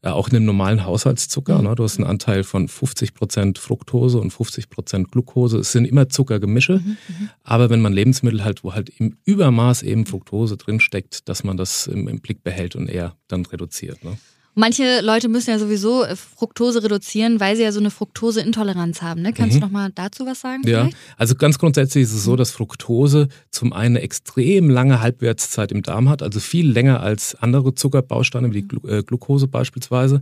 äh, 0.01 0.10
auch 0.10 0.29
in 0.29 0.36
einem 0.36 0.46
normalen 0.46 0.86
Haushaltszucker. 0.86 1.62
Ne? 1.62 1.74
Du 1.75 1.84
hast 1.84 1.98
einen 1.98 2.08
Anteil 2.08 2.44
von 2.44 2.67
50 2.67 3.13
Prozent 3.13 3.58
Fructose 3.58 4.20
und 4.20 4.32
50 4.32 4.70
Prozent 4.70 5.12
Glucose. 5.12 5.58
Es 5.58 5.72
sind 5.72 5.86
immer 5.86 6.10
Zuckergemische, 6.10 6.74
mhm, 6.74 6.98
mhm, 7.08 7.29
aber 7.44 7.70
wenn 7.70 7.82
man 7.82 7.94
Lebensmittel 7.94 8.44
halt, 8.44 8.63
wo 8.63 8.74
halt 8.74 8.89
im 8.89 9.17
Übermaß 9.25 9.84
eben 9.84 10.05
Fructose 10.05 10.58
drinsteckt, 10.58 11.27
dass 11.27 11.44
man 11.44 11.58
das 11.58 11.88
im, 11.88 12.08
im 12.08 12.20
Blick 12.20 12.44
behält 12.44 12.75
und 12.75 12.88
eher 12.88 13.15
dann 13.27 13.46
reduziert. 13.46 14.03
Ne? 14.03 14.17
Manche 14.55 15.01
Leute 15.01 15.29
müssen 15.29 15.51
ja 15.51 15.59
sowieso 15.59 16.03
äh, 16.03 16.15
Fructose 16.15 16.83
reduzieren, 16.83 17.39
weil 17.39 17.55
sie 17.55 17.63
ja 17.63 17.71
so 17.71 17.79
eine 17.79 17.91
Fructoseintoleranz 17.91 19.01
haben. 19.01 19.21
Ne? 19.21 19.33
Kannst 19.33 19.55
mhm. 19.55 19.59
du 19.59 19.65
noch 19.65 19.71
mal 19.71 19.91
dazu 19.93 20.25
was 20.25 20.41
sagen? 20.41 20.62
Ja, 20.65 20.81
vielleicht? 20.81 20.97
also 21.17 21.35
ganz 21.35 21.59
grundsätzlich 21.59 22.03
ist 22.03 22.13
es 22.13 22.24
so, 22.24 22.35
dass 22.35 22.51
Fructose 22.51 23.29
zum 23.51 23.74
einen 23.74 23.95
eine 23.95 24.01
extrem 24.01 24.69
lange 24.69 25.00
Halbwertszeit 25.00 25.71
im 25.71 25.81
Darm 25.81 26.09
hat, 26.09 26.21
also 26.21 26.39
viel 26.39 26.69
länger 26.69 27.00
als 27.00 27.35
andere 27.35 27.75
Zuckerbausteine 27.75 28.50
wie 28.50 28.62
die 28.62 28.67
Glu 28.67 28.88
äh, 28.88 29.03
Glucose 29.03 29.47
beispielsweise. 29.47 30.21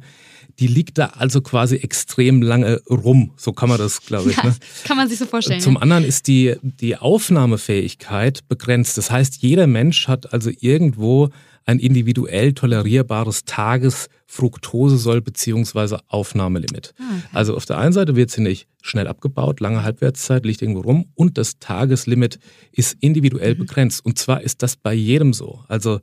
Die 0.60 0.68
liegt 0.68 0.98
da 0.98 1.08
also 1.18 1.42
quasi 1.42 1.78
extrem 1.78 2.42
lange 2.42 2.82
rum. 2.90 3.32
So 3.38 3.54
kann 3.54 3.70
man 3.70 3.80
das, 3.80 4.02
glaube 4.02 4.30
ich. 4.30 4.38
Ja, 4.38 4.46
ne? 4.46 4.56
Kann 4.84 4.98
man 4.98 5.10
sich 5.10 5.18
so 5.18 5.25
vorstellen. 5.25 5.62
Zum 5.62 5.75
ja. 5.75 5.82
anderen 5.82 6.04
ist 6.04 6.28
die, 6.28 6.56
die 6.62 6.98
Aufnahmefähigkeit 6.98 8.48
begrenzt. 8.48 8.98
Das 8.98 9.10
heißt, 9.10 9.38
jeder 9.38 9.66
Mensch 9.66 10.08
hat 10.08 10.32
also 10.34 10.52
irgendwo 10.60 11.30
ein 11.65 11.79
individuell 11.79 12.53
tolerierbares 12.53 13.46
Tagesfructosesoll 13.46 15.22
bzw. 15.22 15.98
Aufnahmelimit. 16.08 16.93
Ah, 16.98 17.03
okay. 17.03 17.27
Also 17.34 17.55
auf 17.55 17.65
der 17.65 17.77
einen 17.77 17.93
Seite 17.93 18.15
wird 18.15 18.32
sie 18.32 18.41
nicht 18.41 18.67
schnell 18.82 19.08
abgebaut, 19.08 19.60
lange 19.60 19.84
Halbwertszeit 19.84 20.46
liegt 20.46 20.62
irgendwo 20.62 20.82
rum 20.82 21.05
und 21.15 21.38
das 21.38 21.60
Tageslimit 21.60 22.39
ist 22.72 22.98
individuell 23.00 23.55
mhm. 23.55 23.60
begrenzt. 23.60 24.05
Und 24.05 24.17
zwar 24.17 24.41
ist 24.41 24.62
das 24.62 24.75
bei 24.75 24.93
jedem 24.93 25.34
so. 25.34 25.63
Also 25.67 26.00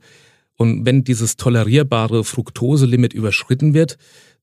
und 0.57 0.85
wenn 0.85 1.03
dieses 1.03 1.37
tolerierbare 1.37 2.23
Fructoselimit 2.23 3.13
überschritten 3.13 3.73
wird, 3.73 3.97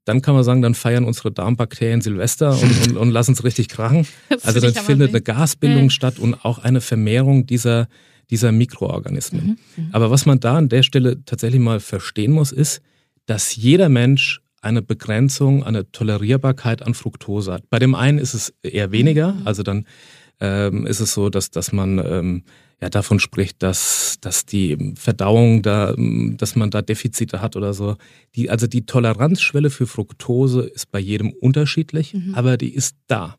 dann 0.04 0.22
kann 0.22 0.34
man 0.34 0.42
sagen, 0.42 0.62
dann 0.62 0.74
feiern 0.74 1.04
unsere 1.04 1.30
Darmbakterien 1.30 2.00
Silvester 2.00 2.58
und, 2.60 2.88
und, 2.88 2.96
und 2.96 3.10
lassen 3.10 3.32
es 3.32 3.44
richtig 3.44 3.68
krachen. 3.68 4.06
Also 4.42 4.58
dann 4.58 4.72
findet 4.72 5.10
eine 5.10 5.20
Gasbildung 5.20 5.84
ja. 5.84 5.90
statt 5.90 6.18
und 6.18 6.34
auch 6.44 6.58
eine 6.58 6.80
Vermehrung 6.80 7.46
dieser, 7.46 7.88
dieser 8.30 8.52
Mikroorganismen. 8.52 9.58
Mhm, 9.76 9.84
mhm, 9.84 9.88
Aber 9.92 10.10
was 10.10 10.26
man 10.26 10.40
da 10.40 10.56
an 10.56 10.68
der 10.68 10.82
Stelle 10.82 11.24
tatsächlich 11.24 11.60
mal 11.60 11.80
verstehen 11.80 12.32
muss, 12.32 12.52
ist, 12.52 12.80
dass 13.26 13.56
jeder 13.56 13.88
Mensch 13.88 14.40
eine 14.60 14.82
Begrenzung, 14.82 15.64
eine 15.64 15.90
Tolerierbarkeit 15.92 16.82
an 16.82 16.94
Fructose 16.94 17.52
hat. 17.52 17.70
Bei 17.70 17.78
dem 17.78 17.94
einen 17.94 18.18
ist 18.18 18.34
es 18.34 18.52
eher 18.62 18.90
weniger, 18.92 19.32
mhm. 19.32 19.46
also 19.46 19.62
dann 19.62 19.86
ähm, 20.40 20.86
ist 20.86 21.00
es 21.00 21.14
so, 21.14 21.30
dass, 21.30 21.50
dass 21.50 21.72
man 21.72 21.98
ähm, 21.98 22.42
ja 22.80 22.88
davon 22.88 23.18
spricht, 23.18 23.62
dass, 23.62 24.18
dass 24.20 24.46
die 24.46 24.94
Verdauung 24.96 25.62
da, 25.62 25.94
dass 25.96 26.54
man 26.54 26.70
da 26.70 26.82
Defizite 26.82 27.40
hat 27.40 27.56
oder 27.56 27.74
so. 27.74 27.96
Die, 28.34 28.50
also 28.50 28.66
die 28.66 28.86
Toleranzschwelle 28.86 29.70
für 29.70 29.86
Fructose 29.86 30.62
ist 30.62 30.90
bei 30.90 31.00
jedem 31.00 31.32
unterschiedlich, 31.32 32.14
mhm. 32.14 32.34
aber 32.34 32.56
die 32.56 32.74
ist 32.74 32.96
da. 33.08 33.36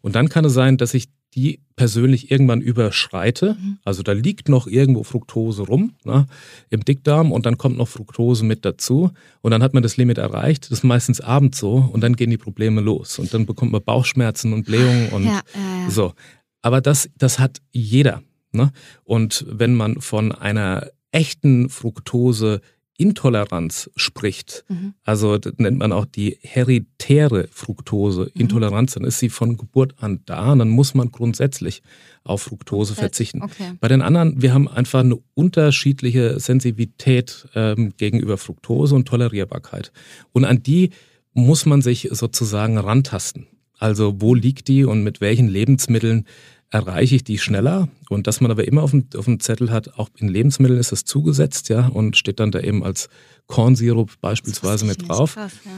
Und 0.00 0.14
dann 0.14 0.28
kann 0.28 0.44
es 0.44 0.52
sein, 0.52 0.76
dass 0.76 0.94
ich 0.94 1.06
die 1.34 1.60
persönlich 1.76 2.30
irgendwann 2.30 2.60
überschreite. 2.60 3.56
Mhm. 3.58 3.78
Also 3.84 4.02
da 4.02 4.12
liegt 4.12 4.48
noch 4.48 4.66
irgendwo 4.66 5.02
Fructose 5.02 5.62
rum 5.62 5.94
ne, 6.04 6.26
im 6.70 6.84
Dickdarm 6.84 7.32
und 7.32 7.46
dann 7.46 7.58
kommt 7.58 7.78
noch 7.78 7.88
Fructose 7.88 8.44
mit 8.44 8.64
dazu 8.64 9.10
und 9.40 9.50
dann 9.50 9.62
hat 9.62 9.74
man 9.74 9.82
das 9.82 9.96
Limit 9.96 10.18
erreicht. 10.18 10.64
Das 10.64 10.78
ist 10.78 10.84
meistens 10.84 11.20
abends 11.20 11.58
so 11.58 11.88
und 11.92 12.02
dann 12.02 12.16
gehen 12.16 12.30
die 12.30 12.38
Probleme 12.38 12.80
los 12.80 13.18
und 13.18 13.32
dann 13.32 13.46
bekommt 13.46 13.72
man 13.72 13.82
Bauchschmerzen 13.82 14.52
und 14.52 14.66
Blähungen 14.66 15.08
und 15.08 15.24
ja, 15.24 15.40
ja. 15.54 15.90
so. 15.90 16.12
Aber 16.60 16.80
das, 16.80 17.08
das 17.16 17.38
hat 17.38 17.60
jeder. 17.72 18.22
Ne? 18.52 18.70
Und 19.04 19.44
wenn 19.48 19.74
man 19.74 20.00
von 20.00 20.32
einer 20.32 20.88
echten 21.10 21.68
Fructose 21.68 22.60
Intoleranz 23.02 23.90
spricht, 23.96 24.64
mhm. 24.68 24.94
also 25.04 25.36
das 25.38 25.54
nennt 25.58 25.78
man 25.78 25.92
auch 25.92 26.06
die 26.06 26.38
heritäre 26.42 27.48
Fructose-Intoleranz, 27.50 28.94
mhm. 28.94 29.00
dann 29.00 29.08
ist 29.08 29.18
sie 29.18 29.28
von 29.28 29.56
Geburt 29.56 29.94
an 29.98 30.20
da 30.24 30.52
und 30.52 30.60
dann 30.60 30.68
muss 30.68 30.94
man 30.94 31.10
grundsätzlich 31.10 31.82
auf 32.24 32.42
Fructose 32.42 32.94
verzichten. 32.94 33.42
Okay. 33.42 33.72
Bei 33.80 33.88
den 33.88 34.00
anderen, 34.00 34.40
wir 34.40 34.54
haben 34.54 34.68
einfach 34.68 35.00
eine 35.00 35.18
unterschiedliche 35.34 36.38
Sensibilität 36.38 37.48
ähm, 37.54 37.92
gegenüber 37.96 38.38
Fructose 38.38 38.94
und 38.94 39.08
Tolerierbarkeit. 39.08 39.92
Und 40.32 40.44
an 40.44 40.62
die 40.62 40.90
muss 41.34 41.66
man 41.66 41.82
sich 41.82 42.08
sozusagen 42.12 42.78
rantasten. 42.78 43.46
Also 43.78 44.20
wo 44.20 44.34
liegt 44.34 44.68
die 44.68 44.84
und 44.84 45.02
mit 45.02 45.20
welchen 45.20 45.48
Lebensmitteln 45.48 46.26
erreiche 46.72 47.16
ich 47.16 47.24
die 47.24 47.38
schneller 47.38 47.88
und 48.08 48.26
dass 48.26 48.40
man 48.40 48.50
aber 48.50 48.66
immer 48.66 48.82
auf 48.82 48.90
dem, 48.92 49.06
auf 49.16 49.26
dem 49.26 49.38
Zettel 49.40 49.70
hat, 49.70 49.98
auch 49.98 50.08
in 50.16 50.28
Lebensmitteln 50.28 50.80
ist 50.80 50.90
das 50.90 51.04
zugesetzt, 51.04 51.68
ja, 51.68 51.86
und 51.86 52.16
steht 52.16 52.40
dann 52.40 52.50
da 52.50 52.60
eben 52.60 52.82
als 52.82 53.08
Cornsirup 53.46 54.10
beispielsweise 54.20 54.86
mit 54.86 55.06
drauf. 55.06 55.34
Krass, 55.34 55.52
ja. 55.64 55.70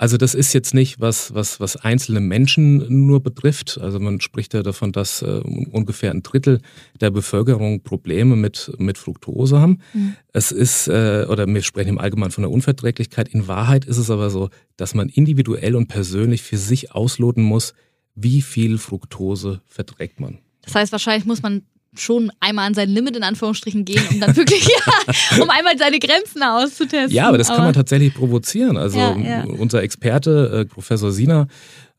Also 0.00 0.16
das 0.16 0.34
ist 0.36 0.52
jetzt 0.52 0.74
nicht 0.74 1.00
was, 1.00 1.34
was, 1.34 1.58
was 1.58 1.74
einzelne 1.76 2.20
Menschen 2.20 3.06
nur 3.06 3.20
betrifft. 3.20 3.78
Also 3.82 3.98
man 3.98 4.20
spricht 4.20 4.54
ja 4.54 4.62
davon, 4.62 4.92
dass 4.92 5.22
äh, 5.22 5.40
ungefähr 5.72 6.12
ein 6.12 6.22
Drittel 6.22 6.60
der 7.00 7.10
Bevölkerung 7.10 7.82
Probleme 7.82 8.36
mit, 8.36 8.70
mit 8.78 8.96
Fructose 8.96 9.60
haben. 9.60 9.80
Mhm. 9.92 10.14
Es 10.32 10.52
ist, 10.52 10.86
äh, 10.86 11.26
oder 11.28 11.48
wir 11.48 11.62
sprechen 11.62 11.88
im 11.88 11.98
Allgemeinen 11.98 12.30
von 12.30 12.42
der 12.42 12.52
Unverträglichkeit. 12.52 13.28
In 13.28 13.48
Wahrheit 13.48 13.86
ist 13.86 13.98
es 13.98 14.08
aber 14.08 14.30
so, 14.30 14.50
dass 14.76 14.94
man 14.94 15.08
individuell 15.08 15.74
und 15.74 15.88
persönlich 15.88 16.42
für 16.42 16.58
sich 16.58 16.92
ausloten 16.92 17.42
muss, 17.42 17.74
wie 18.20 18.42
viel 18.42 18.78
Fructose 18.78 19.60
verträgt 19.66 20.20
man. 20.20 20.38
Das 20.62 20.74
heißt, 20.74 20.92
wahrscheinlich 20.92 21.24
muss 21.24 21.42
man 21.42 21.62
schon 21.94 22.30
einmal 22.40 22.66
an 22.66 22.74
sein 22.74 22.90
Limit 22.90 23.16
in 23.16 23.22
Anführungsstrichen 23.22 23.84
gehen, 23.84 24.02
um 24.10 24.20
dann 24.20 24.36
wirklich, 24.36 24.68
ja, 24.68 25.42
um 25.42 25.50
einmal 25.50 25.76
seine 25.78 25.98
Grenzen 25.98 26.42
auszutesten. 26.42 27.10
Ja, 27.10 27.28
aber 27.28 27.38
das 27.38 27.48
kann 27.48 27.62
man 27.62 27.72
tatsächlich 27.72 28.14
provozieren. 28.14 28.76
Also 28.76 28.98
ja, 28.98 29.16
ja. 29.16 29.44
unser 29.44 29.82
Experte, 29.82 30.60
äh, 30.60 30.64
Professor 30.66 31.10
Sina, 31.10 31.48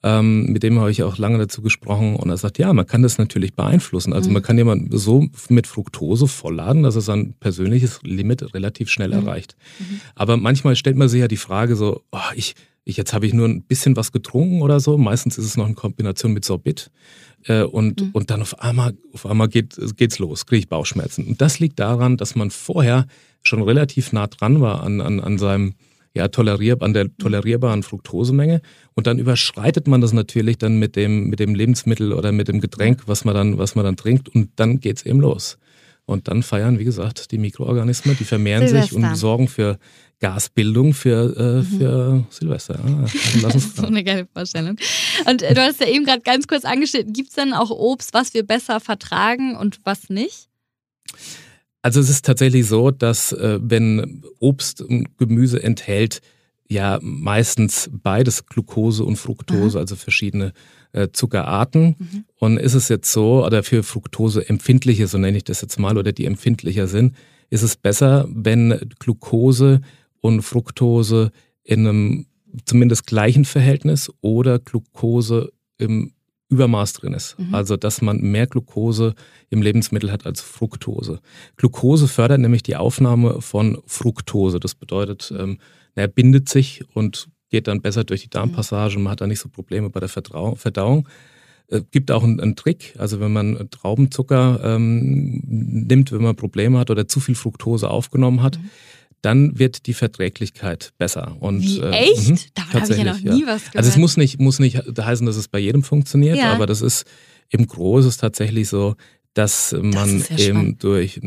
ähm, 0.01 0.45
mit 0.45 0.63
dem 0.63 0.79
habe 0.79 0.91
ich 0.91 1.03
auch 1.03 1.17
lange 1.17 1.37
dazu 1.39 1.61
gesprochen 1.61 2.15
und 2.15 2.29
er 2.29 2.37
sagt, 2.37 2.57
ja, 2.57 2.71
man 2.71 2.87
kann 2.87 3.01
das 3.01 3.17
natürlich 3.17 3.53
beeinflussen. 3.53 4.13
Also 4.13 4.29
mhm. 4.29 4.35
man 4.35 4.43
kann 4.43 4.57
jemanden 4.57 4.97
so 4.97 5.27
mit 5.49 5.67
Fructose 5.67 6.27
vollladen, 6.27 6.83
dass 6.83 6.95
er 6.95 7.01
sein 7.01 7.33
persönliches 7.39 7.99
Limit 8.03 8.53
relativ 8.53 8.89
schnell 8.89 9.09
mhm. 9.09 9.27
erreicht. 9.27 9.57
Mhm. 9.79 9.99
Aber 10.15 10.37
manchmal 10.37 10.77
stellt 10.77 10.95
man 10.95 11.09
sich 11.09 11.19
ja 11.19 11.27
die 11.27 11.37
Frage 11.37 11.75
so, 11.75 12.03
oh, 12.11 12.17
ich, 12.35 12.55
ich, 12.85 12.95
jetzt 12.95 13.13
habe 13.13 13.25
ich 13.25 13.33
nur 13.33 13.47
ein 13.47 13.63
bisschen 13.63 13.97
was 13.97 14.13
getrunken 14.13 14.61
oder 14.61 14.79
so. 14.79 14.97
Meistens 14.97 15.37
ist 15.37 15.45
es 15.45 15.57
noch 15.57 15.67
in 15.67 15.75
Kombination 15.75 16.31
mit 16.31 16.45
Sorbit. 16.45 16.91
Äh, 17.45 17.63
und, 17.63 18.01
mhm. 18.01 18.09
und 18.13 18.29
dann 18.29 18.41
auf 18.41 18.59
einmal, 18.59 18.95
auf 19.13 19.25
einmal 19.25 19.47
geht, 19.47 19.77
geht's 19.95 20.19
los, 20.19 20.45
kriege 20.45 20.59
ich 20.59 20.69
Bauchschmerzen. 20.69 21.25
Und 21.25 21.41
das 21.41 21.59
liegt 21.59 21.79
daran, 21.79 22.17
dass 22.17 22.35
man 22.35 22.51
vorher 22.51 23.07
schon 23.43 23.61
relativ 23.61 24.11
nah 24.11 24.27
dran 24.27 24.61
war 24.61 24.83
an, 24.83 25.01
an, 25.01 25.19
an 25.19 25.37
seinem 25.37 25.73
ja, 26.13 26.27
tolerier, 26.27 26.81
an 26.81 26.93
der 26.93 27.15
tolerierbaren 27.17 27.83
Fructosemenge. 27.83 28.61
Und 28.95 29.07
dann 29.07 29.19
überschreitet 29.19 29.87
man 29.87 30.01
das 30.01 30.11
natürlich 30.11 30.57
dann 30.57 30.77
mit 30.77 30.95
dem, 30.95 31.29
mit 31.29 31.39
dem 31.39 31.55
Lebensmittel 31.55 32.13
oder 32.13 32.31
mit 32.31 32.47
dem 32.47 32.59
Getränk, 32.59 33.03
was 33.05 33.25
man 33.25 33.35
dann, 33.35 33.57
was 33.57 33.75
man 33.75 33.85
dann 33.85 33.95
trinkt. 33.95 34.27
Und 34.29 34.49
dann 34.55 34.79
geht's 34.79 35.03
eben 35.03 35.19
los. 35.19 35.57
Und 36.05 36.27
dann 36.27 36.41
feiern, 36.41 36.79
wie 36.79 36.85
gesagt, 36.85 37.31
die 37.31 37.37
Mikroorganismen, 37.37 38.17
die 38.17 38.23
vermehren 38.23 38.67
Silvester. 38.67 38.95
sich 38.95 38.97
und 38.97 39.15
sorgen 39.15 39.47
für 39.47 39.77
Gasbildung 40.19 40.93
für, 40.93 41.35
äh, 41.37 41.61
mhm. 41.61 41.77
für 41.77 42.25
Silvester. 42.29 42.79
Ja, 42.85 43.05
lass 43.41 43.55
uns 43.55 43.75
so 43.75 43.85
eine 43.85 44.03
geile 44.03 44.27
Vorstellung. 44.33 44.77
Und 45.25 45.41
äh, 45.41 45.53
du 45.53 45.61
hast 45.61 45.79
ja 45.79 45.87
eben 45.87 46.05
gerade 46.05 46.21
ganz 46.21 46.47
kurz 46.47 46.65
angeschnitten, 46.65 47.13
gibt 47.13 47.29
es 47.29 47.35
denn 47.35 47.53
auch 47.53 47.71
Obst, 47.71 48.13
was 48.13 48.33
wir 48.33 48.45
besser 48.45 48.79
vertragen 48.79 49.55
und 49.55 49.79
was 49.85 50.09
nicht? 50.09 50.49
Also 51.81 52.01
es 52.01 52.09
ist 52.09 52.25
tatsächlich 52.25 52.67
so, 52.67 52.91
dass 52.91 53.31
äh, 53.31 53.59
wenn 53.61 54.23
Obst 54.39 54.81
und 54.81 55.17
Gemüse 55.17 55.63
enthält, 55.63 56.21
ja 56.69 56.99
meistens 57.01 57.89
beides 57.91 58.45
Glucose 58.45 59.03
und 59.03 59.15
Fructose, 59.15 59.77
mhm. 59.77 59.81
also 59.81 59.95
verschiedene 59.95 60.53
äh, 60.91 61.07
Zuckerarten. 61.11 61.95
Mhm. 61.97 62.25
Und 62.39 62.57
ist 62.57 62.75
es 62.75 62.89
jetzt 62.89 63.11
so, 63.11 63.45
oder 63.45 63.63
für 63.63 63.83
Fructose 63.83 64.47
empfindliche, 64.47 65.07
so 65.07 65.17
nenne 65.17 65.37
ich 65.37 65.43
das 65.43 65.61
jetzt 65.61 65.79
mal, 65.79 65.97
oder 65.97 66.11
die 66.11 66.25
empfindlicher 66.25 66.87
sind, 66.87 67.15
ist 67.49 67.63
es 67.63 67.75
besser, 67.75 68.27
wenn 68.29 68.79
Glucose 68.99 69.81
und 70.21 70.41
Fructose 70.41 71.31
in 71.63 71.87
einem 71.87 72.25
zumindest 72.65 73.07
gleichen 73.07 73.45
Verhältnis 73.45 74.11
oder 74.21 74.59
Glucose 74.59 75.51
im 75.77 76.13
Übermaß 76.49 76.93
drin 76.93 77.13
ist. 77.13 77.37
Mhm. 77.37 77.53
Also, 77.53 77.77
dass 77.77 78.01
man 78.01 78.21
mehr 78.21 78.47
Glucose 78.47 79.13
im 79.49 79.61
Lebensmittel 79.61 80.11
hat 80.11 80.25
als 80.25 80.41
Fructose. 80.41 81.19
Glucose 81.57 82.07
fördert 82.07 82.39
nämlich 82.39 82.63
die 82.63 82.75
Aufnahme 82.75 83.41
von 83.41 83.77
Fructose. 83.85 84.59
Das 84.59 84.73
bedeutet, 84.73 85.31
ähm, 85.37 85.59
er 85.93 86.07
bindet 86.07 86.49
sich 86.49 86.83
und 86.95 87.29
geht 87.49 87.67
dann 87.67 87.81
besser 87.81 88.03
durch 88.03 88.21
die 88.21 88.29
Darmpassage 88.29 88.95
und 88.97 89.03
man 89.03 89.11
hat 89.11 89.21
da 89.21 89.27
nicht 89.27 89.39
so 89.39 89.49
Probleme 89.49 89.89
bei 89.89 89.99
der 89.99 90.09
Verdauung. 90.09 91.07
Es 91.67 91.81
äh, 91.81 91.83
gibt 91.91 92.09
auch 92.09 92.23
einen, 92.23 92.39
einen, 92.39 92.55
Trick, 92.55 92.95
also 92.97 93.19
wenn 93.19 93.31
man 93.31 93.69
Traubenzucker 93.69 94.59
ähm, 94.63 95.43
nimmt, 95.45 96.11
wenn 96.11 96.21
man 96.21 96.35
Probleme 96.35 96.79
hat 96.79 96.89
oder 96.89 97.07
zu 97.07 97.19
viel 97.19 97.35
Fructose 97.35 97.89
aufgenommen 97.89 98.41
hat, 98.41 98.57
mhm 98.57 98.69
dann 99.21 99.57
wird 99.59 99.85
die 99.85 99.93
Verträglichkeit 99.93 100.91
besser. 100.97 101.35
Und, 101.39 101.61
Wie, 101.61 101.79
äh, 101.79 101.89
echt? 101.89 102.29
Äh, 102.29 102.35
Davon 102.55 102.81
habe 102.81 102.93
ich 102.93 102.97
ja 102.99 103.03
noch 103.13 103.19
nie 103.19 103.41
ja. 103.41 103.47
was 103.47 103.61
gehört. 103.63 103.75
Also 103.77 103.89
es 103.89 103.97
muss 103.97 104.17
nicht, 104.17 104.39
muss 104.39 104.59
nicht 104.59 104.77
heißen, 104.77 105.25
dass 105.25 105.35
es 105.35 105.47
bei 105.47 105.59
jedem 105.59 105.83
funktioniert, 105.83 106.37
ja. 106.37 106.53
aber 106.53 106.65
das 106.65 106.81
ist 106.81 107.05
im 107.49 107.67
Großen 107.67 108.11
tatsächlich 108.19 108.69
so, 108.69 108.95
dass 109.33 109.73
man 109.73 110.19
das 110.19 110.29
ja 110.29 110.37
eben 110.37 110.57
spannend. 110.57 110.83
durch 110.83 111.21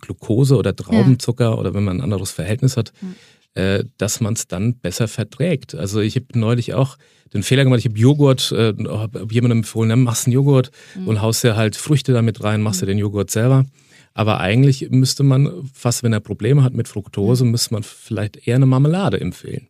Glucose 0.00 0.56
oder 0.56 0.74
Traubenzucker 0.74 1.58
oder 1.58 1.74
wenn 1.74 1.84
man 1.84 1.98
ein 1.98 2.02
anderes 2.02 2.30
Verhältnis 2.30 2.76
hat, 2.76 2.92
mhm. 3.00 3.14
äh, 3.54 3.84
dass 3.98 4.20
man 4.20 4.34
es 4.34 4.46
dann 4.46 4.76
besser 4.78 5.08
verträgt. 5.08 5.74
Also 5.74 6.00
ich 6.00 6.16
habe 6.16 6.26
neulich 6.34 6.74
auch 6.74 6.96
den 7.32 7.42
Fehler 7.42 7.64
gemacht, 7.64 7.80
ich 7.80 7.86
habe 7.86 7.98
Joghurt, 7.98 8.52
äh, 8.52 8.74
habe 8.88 9.26
jemandem 9.30 9.58
empfohlen, 9.58 10.02
machst 10.02 10.26
einen 10.26 10.34
Joghurt 10.34 10.70
mhm. 10.94 11.08
und 11.08 11.22
haust 11.22 11.44
dir 11.44 11.56
halt 11.56 11.76
Früchte 11.76 12.12
damit 12.12 12.42
rein, 12.42 12.62
machst 12.62 12.80
mhm. 12.80 12.86
dir 12.86 12.92
den 12.92 12.98
Joghurt 12.98 13.30
selber. 13.30 13.64
Aber 14.12 14.40
eigentlich 14.40 14.90
müsste 14.90 15.22
man, 15.22 15.70
fast 15.72 16.02
wenn 16.02 16.12
er 16.12 16.20
Probleme 16.20 16.64
hat 16.64 16.74
mit 16.74 16.88
Fructose, 16.88 17.44
mhm. 17.44 17.52
müsste 17.52 17.74
man 17.74 17.82
vielleicht 17.84 18.46
eher 18.46 18.56
eine 18.56 18.66
Marmelade 18.66 19.20
empfehlen. 19.20 19.68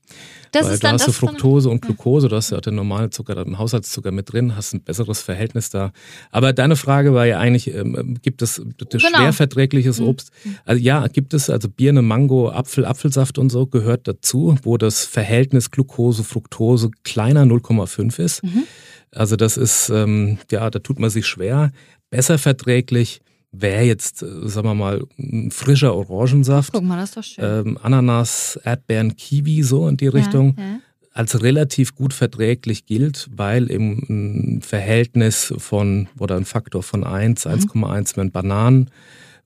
Das 0.52 0.66
Weil 0.66 0.75
ist 0.75 0.82
du 0.82 0.88
hast 0.88 1.06
du 1.06 1.12
Fructose 1.12 1.68
und 1.68 1.82
Glucose, 1.82 2.28
du 2.28 2.35
hast 2.35 2.50
ja 2.50 2.61
den 2.61 2.75
normalen 2.75 3.12
Zucker, 3.12 3.37
den 3.44 3.59
Haushaltszucker 3.59 4.11
mit 4.11 4.32
drin, 4.32 4.56
hast 4.56 4.73
ein 4.73 4.82
besseres 4.82 5.20
Verhältnis 5.23 5.70
da. 5.70 5.92
Aber 6.32 6.52
deine 6.52 6.75
Frage 6.75 7.14
war 7.14 7.26
ja 7.26 7.38
eigentlich, 7.38 7.73
ähm, 7.73 8.18
gibt 8.23 8.42
es 8.42 8.61
genau. 8.76 8.99
schwer 9.00 9.32
verträgliches 9.32 10.00
mhm. 10.00 10.09
Obst? 10.09 10.32
Also 10.64 10.82
ja, 10.82 11.06
gibt 11.06 11.35
es, 11.35 11.50
also 11.50 11.68
Birne, 11.68 12.02
Mango, 12.02 12.50
Apfel, 12.50 12.85
Apfelsaft 12.85 13.38
und 13.38 13.50
so 13.50 13.66
gehört 13.66 14.09
dazu, 14.09 14.56
wo 14.62 14.76
das 14.76 15.04
Verhältnis 15.04 15.70
Glucose, 15.70 16.25
Fructose 16.25 16.90
kleiner 17.04 17.44
0,5 17.44 18.18
ist. 18.18 18.42
Mhm. 18.42 18.64
Also 19.12 19.37
das 19.37 19.56
ist, 19.56 19.90
ähm, 19.90 20.38
ja, 20.50 20.68
da 20.70 20.78
tut 20.80 20.99
man 20.99 21.11
sich 21.11 21.26
schwer. 21.26 21.70
Besser 22.11 22.38
verträglich 22.38 23.20
wäre 23.52 23.83
jetzt, 23.85 24.23
äh, 24.23 24.49
sagen 24.49 24.69
wir 24.69 24.75
mal, 24.75 25.04
ein 25.19 25.50
frischer 25.50 25.95
Orangensaft. 25.95 26.73
Guck 26.73 26.85
mal, 26.85 26.97
das 26.97 27.11
ist 27.11 27.16
doch 27.16 27.25
schön. 27.25 27.66
Ähm, 27.66 27.78
Ananas, 27.83 28.59
Erdbeeren, 28.62 29.16
Kiwi, 29.16 29.62
so 29.62 29.88
in 29.88 29.97
die 29.97 30.09
Richtung. 30.09 30.54
Ja, 30.57 30.64
ja. 30.64 30.78
Als 31.12 31.42
relativ 31.42 31.97
gut 31.97 32.14
verträglich 32.14 32.87
gilt, 32.87 33.28
weil 33.35 33.66
im 33.66 34.61
Verhältnis 34.62 35.52
von 35.59 36.09
oder 36.19 36.37
ein 36.37 36.45
Faktor 36.45 36.85
von 36.85 37.02
1, 37.02 37.45
mhm. 37.45 37.50
1,1 37.85 38.23
mit 38.23 38.33
Bananen 38.33 38.90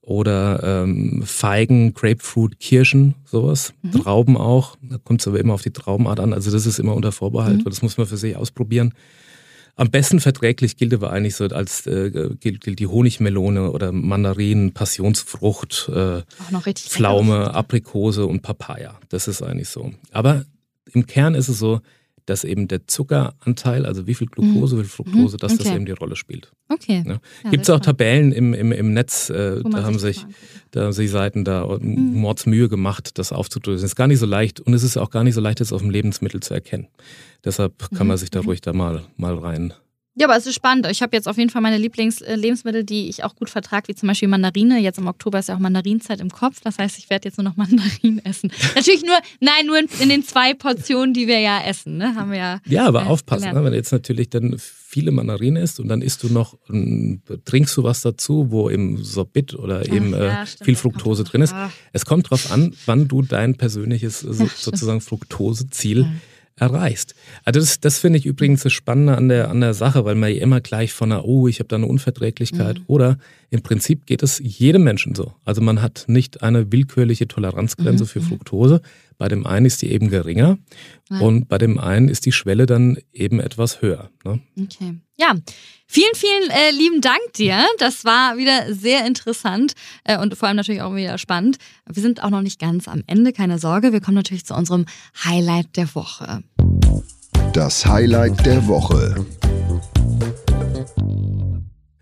oder 0.03 0.83
ähm, 0.83 1.23
Feigen, 1.25 1.95
Grapefruit, 1.95 2.61
Kirschen, 2.61 3.15
sowas. 3.25 3.73
Mhm. 3.81 3.93
Trauben 3.93 4.37
auch. 4.37 4.77
Da 4.83 4.99
kommt 4.99 5.23
es 5.23 5.29
aber 5.29 5.41
immer 5.41 5.55
auf 5.55 5.63
die 5.63 5.71
Traubenart 5.71 6.21
an. 6.21 6.35
Also 6.35 6.51
das 6.51 6.67
ist 6.67 6.79
immer 6.79 6.95
unter 6.95 7.13
Vorbehalt, 7.13 7.59
mhm. 7.59 7.65
weil 7.65 7.71
das 7.71 7.81
muss 7.81 7.97
man 7.97 8.07
für 8.07 8.19
sich 8.19 8.37
ausprobieren. 8.37 8.93
Am 9.76 9.90
besten 9.90 10.21
verträglich 10.21 10.76
gilt 10.76 10.95
aber 10.95 11.11
eigentlich 11.11 11.35
so 11.35 11.45
als 11.47 11.87
äh, 11.87 12.11
gilt, 12.38 12.61
gilt 12.61 12.78
die 12.78 12.87
Honigmelone 12.87 13.71
oder 13.71 13.90
Mandarinen, 13.90 14.73
Passionsfrucht, 14.73 15.90
äh, 15.93 16.23
Pflaume, 16.75 17.52
Aprikose 17.54 18.26
und 18.26 18.43
Papaya. 18.43 18.99
Das 19.09 19.26
ist 19.26 19.43
eigentlich 19.43 19.69
so. 19.69 19.93
Aber 20.12 20.45
im 20.93 21.07
Kern 21.07 21.35
ist 21.35 21.49
es 21.49 21.59
so, 21.59 21.81
dass 22.26 22.45
eben 22.45 22.69
der 22.69 22.87
Zuckeranteil, 22.87 23.85
also 23.87 24.07
wie 24.07 24.14
viel 24.14 24.26
Glucose, 24.26 24.76
mhm. 24.76 24.81
wie 24.81 24.85
viel 24.85 24.90
Fructose, 24.90 25.37
dass 25.37 25.52
okay. 25.52 25.64
das 25.64 25.73
eben 25.75 25.87
die 25.87 25.93
Rolle 25.93 26.16
spielt. 26.16 26.52
Okay. 26.69 27.02
Ja. 27.07 27.21
Ja, 27.45 27.50
Gibt 27.50 27.64
es 27.64 27.71
auch 27.71 27.81
Tabellen 27.81 28.33
im, 28.33 28.54
im, 28.54 28.73
im 28.73 28.93
Netz, 28.95 29.31
äh, 29.31 29.62
da 29.62 29.83
haben 29.83 29.99
sich, 29.99 30.26
da 30.71 30.85
haben 30.85 30.93
sich 30.93 31.11
Seiten 31.11 31.45
da 31.45 31.66
mhm. 31.66 32.14
Mordsmühe 32.14 32.69
gemacht, 32.69 33.19
das 33.19 33.33
aufzudröseln. 33.33 33.85
Ist 33.85 33.97
gar 33.97 34.07
nicht 34.07 34.19
so 34.19 34.26
leicht 34.26 34.61
und 34.61 34.75
es 34.75 34.83
ist 34.83 34.97
auch 34.97 35.11
gar 35.11 35.25
nicht 35.25 35.35
so 35.35 35.40
leicht, 35.40 35.61
das 35.61 35.73
auf 35.73 35.83
dem 35.83 35.90
Lebensmittel 35.90 36.40
zu 36.40 36.54
erkennen. 36.54 36.88
Deshalb 37.45 37.90
kann 37.90 38.07
man 38.07 38.16
mhm. 38.16 38.21
sich 38.21 38.31
da 38.31 38.40
mhm. 38.40 38.47
ruhig 38.47 38.61
da 38.61 38.73
mal, 38.73 39.02
mal 39.16 39.37
rein 39.37 39.75
ja, 40.16 40.28
aber 40.28 40.37
es 40.37 40.47
ist 40.47 40.54
spannend. 40.54 40.87
Ich 40.90 41.02
habe 41.02 41.16
jetzt 41.16 41.26
auf 41.26 41.37
jeden 41.38 41.50
Fall 41.50 41.61
meine 41.61 41.76
Lieblingslebensmittel, 41.76 42.83
äh, 42.83 42.85
die 42.85 43.09
ich 43.09 43.25
auch 43.25 43.35
gut 43.35 43.50
vertrage, 43.50 43.88
wie 43.88 43.97
zum 43.97 44.06
Beispiel 44.06 44.28
Mandarine. 44.28 44.78
Jetzt 44.78 44.99
im 44.99 45.09
Oktober 45.09 45.40
ist 45.40 45.49
ja 45.49 45.56
auch 45.56 45.59
Mandarinzeit 45.59 46.21
im 46.21 46.30
Kopf. 46.30 46.61
Das 46.62 46.78
heißt, 46.78 46.99
ich 46.99 47.11
werde 47.11 47.28
jetzt 47.28 47.37
nur 47.37 47.44
noch 47.44 47.56
Mandarinen 47.56 48.25
essen. 48.25 48.52
Natürlich 48.76 49.02
nur, 49.02 49.16
nein, 49.40 49.66
nur 49.66 49.78
in, 49.78 50.09
den 50.09 50.23
zwei 50.23 50.54
Portionen, 50.54 51.14
die 51.14 51.26
wir 51.26 51.40
ja 51.40 51.64
essen. 51.64 51.97
Ne? 51.97 52.14
Haben 52.14 52.30
wir 52.30 52.38
ja. 52.38 52.61
Ja, 52.66 52.87
aber 52.87 53.02
äh, 53.02 53.06
aufpassen, 53.06 53.52
ne? 53.52 53.64
wenn 53.64 53.73
du 53.73 53.76
jetzt 53.76 53.90
natürlich 53.90 54.30
dann 54.30 54.56
viele 54.59 55.11
Mandarinen 55.11 55.61
isst 55.61 55.80
und 55.80 55.88
dann 55.88 56.00
isst 56.00 56.23
du 56.23 56.28
noch, 56.28 56.56
trinkst 57.44 57.76
du 57.76 57.83
was 57.83 58.02
dazu, 58.02 58.52
wo 58.52 58.71
eben 58.71 59.02
Sorbit 59.02 59.54
oder 59.54 59.92
eben 59.92 60.14
Ach, 60.14 60.21
ja, 60.21 60.42
äh, 60.44 60.47
viel 60.64 60.76
Fructose 60.76 61.25
drin 61.25 61.42
ist. 61.42 61.52
Ach. 61.52 61.73
Es 61.92 62.06
kommt 62.06 62.30
drauf 62.30 62.52
an, 62.52 62.73
wann 62.87 63.09
du 63.09 63.23
dein 63.23 63.56
persönliches 63.56 64.21
so, 64.21 64.49
sozusagen 64.54 65.00
Fructoseziel 65.00 66.02
ja 66.02 66.11
erreichst. 66.57 67.15
Also 67.45 67.61
das, 67.61 67.81
das 67.81 67.99
finde 67.99 68.19
ich 68.19 68.27
übrigens 68.27 68.63
das 68.63 68.73
Spannende 68.73 69.17
an 69.17 69.29
der, 69.29 69.51
an 69.51 69.61
der 69.61 69.75
Sache, 69.75 70.05
weil 70.05 70.15
man 70.15 70.33
ja 70.33 70.41
immer 70.41 70.61
gleich 70.61 70.93
von 70.93 71.11
einer, 71.11 71.25
oh, 71.25 71.49
ich 71.49 71.59
habe 71.59 71.69
da 71.69 71.77
eine 71.77 71.87
Unverträglichkeit 71.87 72.79
mhm. 72.79 72.85
oder 72.87 73.19
im 73.51 73.63
Prinzip 73.63 74.07
geht 74.07 74.23
es 74.23 74.41
jedem 74.43 74.85
Menschen 74.85 75.15
so. 75.15 75.35
Also 75.45 75.61
man 75.61 75.83
hat 75.83 76.05
nicht 76.07 76.43
eine 76.43 76.71
willkürliche 76.71 77.27
Toleranzgrenze 77.27 78.05
mhm. 78.05 78.09
für 78.09 78.21
mhm. 78.21 78.25
Fructose. 78.25 78.83
Bei 79.18 79.28
dem 79.28 79.47
einen 79.47 79.66
ist 79.66 79.83
die 79.83 79.92
eben 79.92 80.09
geringer 80.09 80.59
ja. 81.11 81.21
und 81.21 81.49
bei 81.49 81.59
dem 81.59 81.78
einen 81.78 82.09
ist 82.09 82.26
die 82.26 82.33
Schwelle 82.33 82.66
dann 82.66 82.99
eben 83.12 83.40
etwas 83.40 83.80
höher. 83.80 84.11
Ne? 84.25 84.40
Okay. 84.61 84.94
Ja, 85.16 85.35
vielen, 85.87 86.14
vielen 86.14 86.50
äh, 86.50 86.71
lieben 86.73 87.00
Dank 87.00 87.21
dir. 87.37 87.64
Das 87.78 88.04
war 88.04 88.37
wieder 88.37 88.75
sehr 88.75 89.06
interessant 89.06 89.75
äh, 90.04 90.18
und 90.18 90.37
vor 90.37 90.49
allem 90.49 90.56
natürlich 90.56 90.83
auch 90.83 90.94
wieder 90.94 91.18
spannend. 91.18 91.59
Wir 91.88 92.02
sind 92.02 92.23
auch 92.23 92.30
noch 92.30 92.42
nicht 92.42 92.59
ganz 92.59 92.88
am 92.88 93.02
Ende, 93.06 93.33
keine 93.33 93.59
Sorge. 93.59 93.92
Wir 93.92 94.00
kommen 94.00 94.16
natürlich 94.16 94.44
zu 94.44 94.54
unserem 94.54 94.87
Highlight 95.25 95.76
der 95.76 95.94
Woche. 95.94 96.42
Das 97.52 97.87
Highlight 97.87 98.44
der 98.44 98.66
Woche. 98.66 99.25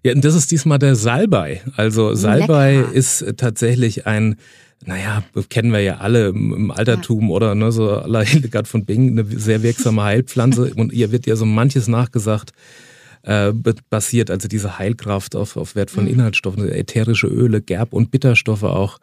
Ja, 0.04 0.14
und 0.14 0.24
das 0.24 0.34
ist 0.34 0.50
diesmal 0.50 0.78
der 0.78 0.96
Salbei. 0.96 1.62
Also 1.76 2.14
Salbei 2.14 2.76
Lecker. 2.76 2.92
ist 2.92 3.24
tatsächlich 3.36 4.06
ein 4.06 4.36
naja, 4.84 5.22
kennen 5.48 5.72
wir 5.72 5.80
ja 5.80 5.98
alle 5.98 6.28
im 6.28 6.70
Altertum 6.70 7.28
ja. 7.28 7.34
oder 7.34 7.54
ne, 7.54 7.72
so 7.72 8.02
la 8.06 8.20
Hildegard 8.22 8.68
von 8.68 8.84
Bingen, 8.84 9.18
eine 9.18 9.38
sehr 9.38 9.62
wirksame 9.62 10.02
Heilpflanze. 10.02 10.72
Und 10.74 10.92
ihr 10.92 11.12
wird 11.12 11.26
ja 11.26 11.36
so 11.36 11.44
manches 11.44 11.88
nachgesagt, 11.88 12.52
äh, 13.22 13.52
basiert, 13.90 14.30
also 14.30 14.48
diese 14.48 14.78
Heilkraft 14.78 15.36
auf, 15.36 15.56
auf 15.56 15.74
Wert 15.74 15.90
von 15.90 16.04
mhm. 16.04 16.10
Inhaltsstoffen, 16.10 16.68
ätherische 16.68 17.28
Öle, 17.28 17.60
Gerb- 17.60 17.92
und 17.92 18.10
Bitterstoffe 18.10 18.64
auch. 18.64 18.98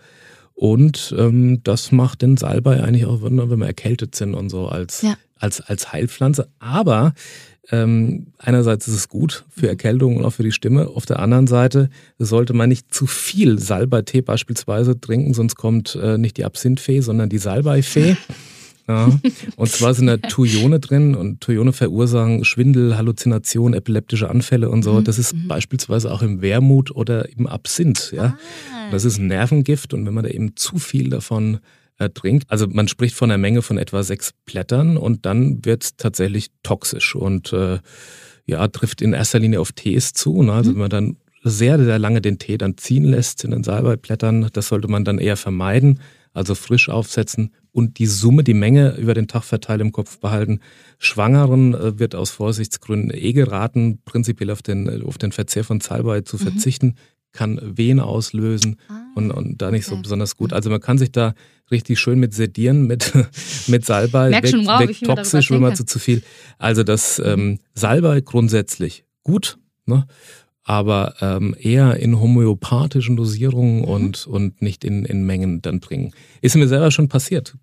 Und 0.53 1.15
ähm, 1.17 1.61
das 1.63 1.93
macht 1.93 2.21
den 2.21 2.35
Salbei 2.35 2.83
eigentlich 2.83 3.05
auch, 3.05 3.21
wenn 3.21 3.35
wir 3.35 3.65
erkältet 3.65 4.15
sind 4.15 4.33
und 4.33 4.49
so, 4.49 4.67
als, 4.67 5.01
ja. 5.03 5.15
Als, 5.39 5.61
als 5.61 5.91
Heilpflanze. 5.91 6.49
Aber 6.59 7.13
ähm, 7.71 8.27
einerseits 8.37 8.87
ist 8.87 8.95
es 8.95 9.09
gut 9.09 9.45
für 9.49 9.65
mhm. 9.65 9.69
Erkältung 9.69 10.17
und 10.17 10.25
auch 10.25 10.33
für 10.33 10.43
die 10.43 10.51
Stimme. 10.51 10.87
Auf 10.87 11.05
der 11.05 11.19
anderen 11.19 11.47
Seite 11.47 11.89
sollte 12.17 12.53
man 12.53 12.69
nicht 12.69 12.93
zu 12.93 13.05
viel 13.05 13.59
Salbeitee 13.59 14.21
beispielsweise 14.21 14.99
trinken, 14.99 15.33
sonst 15.33 15.55
kommt 15.55 15.95
äh, 15.95 16.17
nicht 16.17 16.37
die 16.37 16.45
Absinthfee, 16.45 17.01
sondern 17.01 17.29
die 17.29 17.37
Salbeifee. 17.37 18.17
Ja. 18.89 19.07
Und 19.55 19.69
zwar 19.69 19.93
sind 19.93 20.07
da 20.07 20.17
Thuione 20.17 20.79
drin 20.79 21.13
und 21.13 21.41
Thuione 21.41 21.73
verursachen 21.73 22.43
Schwindel, 22.43 22.97
Halluzination, 22.97 23.75
epileptische 23.75 24.31
Anfälle 24.31 24.71
und 24.71 24.81
so. 24.81 24.93
Mhm. 24.93 25.03
Das 25.03 25.19
ist 25.19 25.35
mhm. 25.35 25.47
beispielsweise 25.47 26.11
auch 26.11 26.23
im 26.23 26.41
Wermut 26.41 26.89
oder 26.89 27.29
im 27.29 27.45
Absinth. 27.45 28.11
Ja. 28.15 28.35
Ah. 28.73 28.89
Das 28.89 29.05
ist 29.05 29.19
ein 29.19 29.27
Nervengift 29.27 29.93
und 29.93 30.07
wenn 30.07 30.13
man 30.15 30.23
da 30.23 30.31
eben 30.31 30.55
zu 30.55 30.79
viel 30.79 31.11
davon 31.11 31.59
trinkt. 32.07 32.49
Also 32.49 32.67
man 32.67 32.87
spricht 32.87 33.15
von 33.15 33.29
einer 33.29 33.37
Menge 33.37 33.61
von 33.61 33.77
etwa 33.77 34.03
sechs 34.03 34.33
Blättern 34.45 34.95
und 34.95 35.25
dann 35.25 35.65
wird 35.65 35.83
es 35.83 35.97
tatsächlich 35.97 36.51
toxisch 36.63 37.15
und 37.15 37.51
äh, 37.51 37.79
ja, 38.45 38.67
trifft 38.69 39.01
in 39.01 39.13
erster 39.13 39.39
Linie 39.39 39.59
auf 39.59 39.73
Tees 39.73 40.13
zu. 40.13 40.41
Ne? 40.41 40.53
Also 40.53 40.71
mhm. 40.71 40.75
wenn 40.75 40.81
man 40.81 40.89
dann 40.89 41.17
sehr, 41.43 41.81
sehr 41.83 41.99
lange 41.99 42.21
den 42.21 42.39
Tee 42.39 42.57
dann 42.57 42.77
ziehen 42.77 43.05
lässt 43.05 43.43
in 43.43 43.51
den 43.51 43.63
Salbeiblättern, 43.63 44.49
das 44.53 44.69
sollte 44.69 44.87
man 44.87 45.05
dann 45.05 45.19
eher 45.19 45.37
vermeiden, 45.37 45.99
also 46.33 46.55
frisch 46.55 46.89
aufsetzen 46.89 47.53
und 47.71 47.99
die 47.99 48.05
Summe, 48.05 48.43
die 48.43 48.53
Menge 48.53 48.95
über 48.97 49.13
den 49.13 49.27
Tag 49.27 49.43
verteilt 49.43 49.81
im 49.81 49.91
Kopf 49.91 50.19
behalten. 50.19 50.59
Schwangeren 50.97 51.73
äh, 51.73 51.99
wird 51.99 52.15
aus 52.15 52.29
Vorsichtsgründen 52.31 53.11
eh 53.13 53.33
geraten, 53.33 53.99
prinzipiell 54.05 54.51
auf 54.51 54.61
den, 54.61 55.03
auf 55.03 55.17
den 55.17 55.31
Verzehr 55.31 55.63
von 55.63 55.81
Salbei 55.81 56.21
zu 56.21 56.37
mhm. 56.37 56.41
verzichten 56.41 56.95
kann 57.31 57.59
Wehen 57.77 57.99
auslösen 57.99 58.77
ah, 58.87 59.01
und, 59.15 59.31
und 59.31 59.61
da 59.61 59.71
nicht 59.71 59.87
okay. 59.87 59.95
so 59.95 60.01
besonders 60.01 60.35
gut. 60.35 60.53
Also 60.53 60.69
man 60.69 60.81
kann 60.81 60.97
sich 60.97 61.11
da 61.11 61.33
richtig 61.71 61.99
schön 61.99 62.19
mit 62.19 62.33
sedieren, 62.33 62.87
mit, 62.87 63.13
mit 63.67 63.85
Salbei, 63.85 64.31
weg, 64.31 64.47
schon, 64.47 64.65
wow, 64.65 64.79
weg 64.79 64.97
toxisch, 64.99 65.51
wenn 65.51 65.61
man 65.61 65.75
zu, 65.75 65.85
zu 65.85 65.99
viel. 65.99 66.23
Also 66.57 66.83
das 66.83 67.19
ähm, 67.23 67.59
Salbei 67.73 68.21
grundsätzlich 68.21 69.05
gut, 69.23 69.59
ne? 69.85 70.07
Aber 70.69 71.15
ähm, 71.19 71.55
eher 71.59 71.95
in 71.95 72.19
homöopathischen 72.19 73.15
Dosierungen 73.15 73.79
mhm. 73.79 73.85
und, 73.85 74.27
und 74.27 74.61
nicht 74.61 74.83
in, 74.83 75.03
in 75.03 75.25
Mengen 75.25 75.63
dann 75.63 75.81
trinken. 75.81 76.11
Ist 76.41 76.55
mir 76.55 76.67
selber 76.67 76.91
schon 76.91 77.07
passiert. 77.07 77.55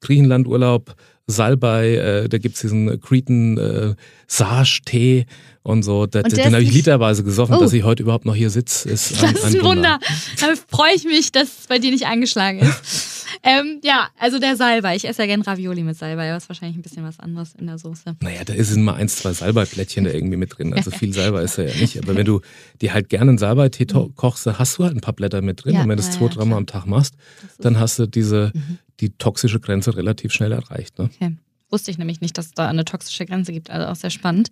Griechenland-Urlaub, 0.00 0.94
Salbei, 1.26 1.94
äh, 1.94 2.28
da 2.28 2.36
gibt's 2.36 2.60
diesen 2.60 3.00
Creten 3.00 3.56
äh, 3.56 3.94
Sage-Tee 4.26 5.24
und 5.62 5.84
so. 5.84 6.04
Da, 6.04 6.20
und 6.20 6.36
den 6.36 6.52
habe 6.52 6.62
ich 6.62 6.74
literweise 6.74 7.24
gesoffen, 7.24 7.54
oh. 7.54 7.60
dass 7.60 7.72
ich 7.72 7.82
heute 7.82 8.02
überhaupt 8.02 8.26
noch 8.26 8.34
hier 8.34 8.50
sitze. 8.50 8.90
Ist 8.90 9.12
das 9.12 9.24
ein, 9.24 9.34
ist 9.36 9.56
ein 9.56 9.62
Wunder. 9.62 9.98
Da 10.38 10.48
freue 10.68 10.94
ich 10.94 11.04
mich, 11.04 11.32
dass 11.32 11.60
es 11.60 11.66
bei 11.66 11.78
dir 11.78 11.90
nicht 11.90 12.04
eingeschlagen 12.04 12.58
ist. 12.58 13.19
ähm, 13.42 13.80
ja, 13.82 14.08
also 14.18 14.38
der 14.38 14.56
Salbei. 14.56 14.96
Ich 14.96 15.06
esse 15.06 15.22
ja 15.22 15.26
gerne 15.26 15.46
Ravioli 15.46 15.82
mit 15.82 15.96
Salbei, 15.96 16.28
aber 16.28 16.36
ist 16.36 16.48
wahrscheinlich 16.48 16.78
ein 16.78 16.82
bisschen 16.82 17.04
was 17.04 17.18
anderes 17.18 17.54
in 17.54 17.66
der 17.66 17.78
Soße. 17.78 18.16
Naja, 18.20 18.44
da 18.44 18.54
ist 18.54 18.74
immer 18.74 18.94
eins, 18.94 19.16
zwei 19.16 19.32
Salbeiplättchen 19.32 20.04
da 20.04 20.10
irgendwie 20.10 20.36
mit 20.36 20.56
drin. 20.56 20.74
Also 20.74 20.90
viel 21.00 21.12
Salbei 21.12 21.42
ist 21.42 21.58
da 21.58 21.62
ja 21.62 21.74
nicht. 21.74 21.98
Aber 22.02 22.16
wenn 22.16 22.26
du 22.26 22.40
dir 22.80 22.94
halt 22.94 23.08
gerne 23.08 23.30
einen 23.30 23.38
Salbeitee 23.38 23.86
mhm. 23.92 24.14
kochst, 24.14 24.46
hast 24.46 24.78
du 24.78 24.84
halt 24.84 24.96
ein 24.96 25.00
paar 25.00 25.14
Blätter 25.14 25.42
mit 25.42 25.64
drin. 25.64 25.74
Ja, 25.74 25.82
und 25.82 25.88
wenn 25.88 25.96
du 25.96 26.02
es 26.02 26.10
zwei, 26.10 26.26
ja, 26.26 26.30
dreimal 26.30 26.58
am 26.58 26.66
Tag 26.66 26.86
machst, 26.86 27.14
dann 27.58 27.78
hast 27.78 27.98
du 27.98 28.06
diese, 28.06 28.52
mhm. 28.54 28.78
die 29.00 29.10
toxische 29.10 29.60
Grenze 29.60 29.96
relativ 29.96 30.32
schnell 30.32 30.52
erreicht. 30.52 30.98
Ne? 30.98 31.10
Okay. 31.14 31.36
Wusste 31.70 31.90
ich 31.90 31.98
nämlich 31.98 32.20
nicht, 32.20 32.36
dass 32.36 32.46
es 32.46 32.52
da 32.52 32.68
eine 32.68 32.84
toxische 32.84 33.26
Grenze 33.26 33.52
gibt. 33.52 33.70
Also 33.70 33.86
auch 33.86 33.96
sehr 33.96 34.10
spannend. 34.10 34.50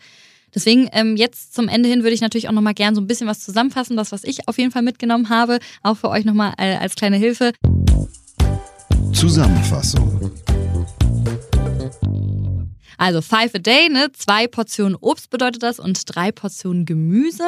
Deswegen 0.54 0.88
ähm, 0.92 1.16
jetzt 1.16 1.54
zum 1.54 1.68
Ende 1.68 1.88
hin 1.88 2.02
würde 2.02 2.14
ich 2.14 2.20
natürlich 2.20 2.48
auch 2.48 2.52
nochmal 2.52 2.74
gern 2.74 2.94
so 2.94 3.00
ein 3.00 3.06
bisschen 3.06 3.26
was 3.26 3.40
zusammenfassen, 3.40 3.96
das, 3.96 4.12
was 4.12 4.24
ich 4.24 4.48
auf 4.48 4.58
jeden 4.58 4.70
Fall 4.70 4.82
mitgenommen 4.82 5.28
habe, 5.28 5.58
auch 5.82 5.96
für 5.96 6.08
euch 6.08 6.24
nochmal 6.24 6.54
äh, 6.58 6.76
als 6.76 6.94
kleine 6.94 7.16
Hilfe. 7.16 7.52
Zusammenfassung. 9.12 10.30
Also 12.98 13.22
five 13.22 13.54
a 13.54 13.58
day, 13.58 13.88
ne? 13.88 14.08
Zwei 14.12 14.46
Portionen 14.46 14.96
Obst 15.00 15.30
bedeutet 15.30 15.62
das 15.62 15.78
und 15.78 16.02
drei 16.04 16.32
Portionen 16.32 16.84
Gemüse. 16.84 17.44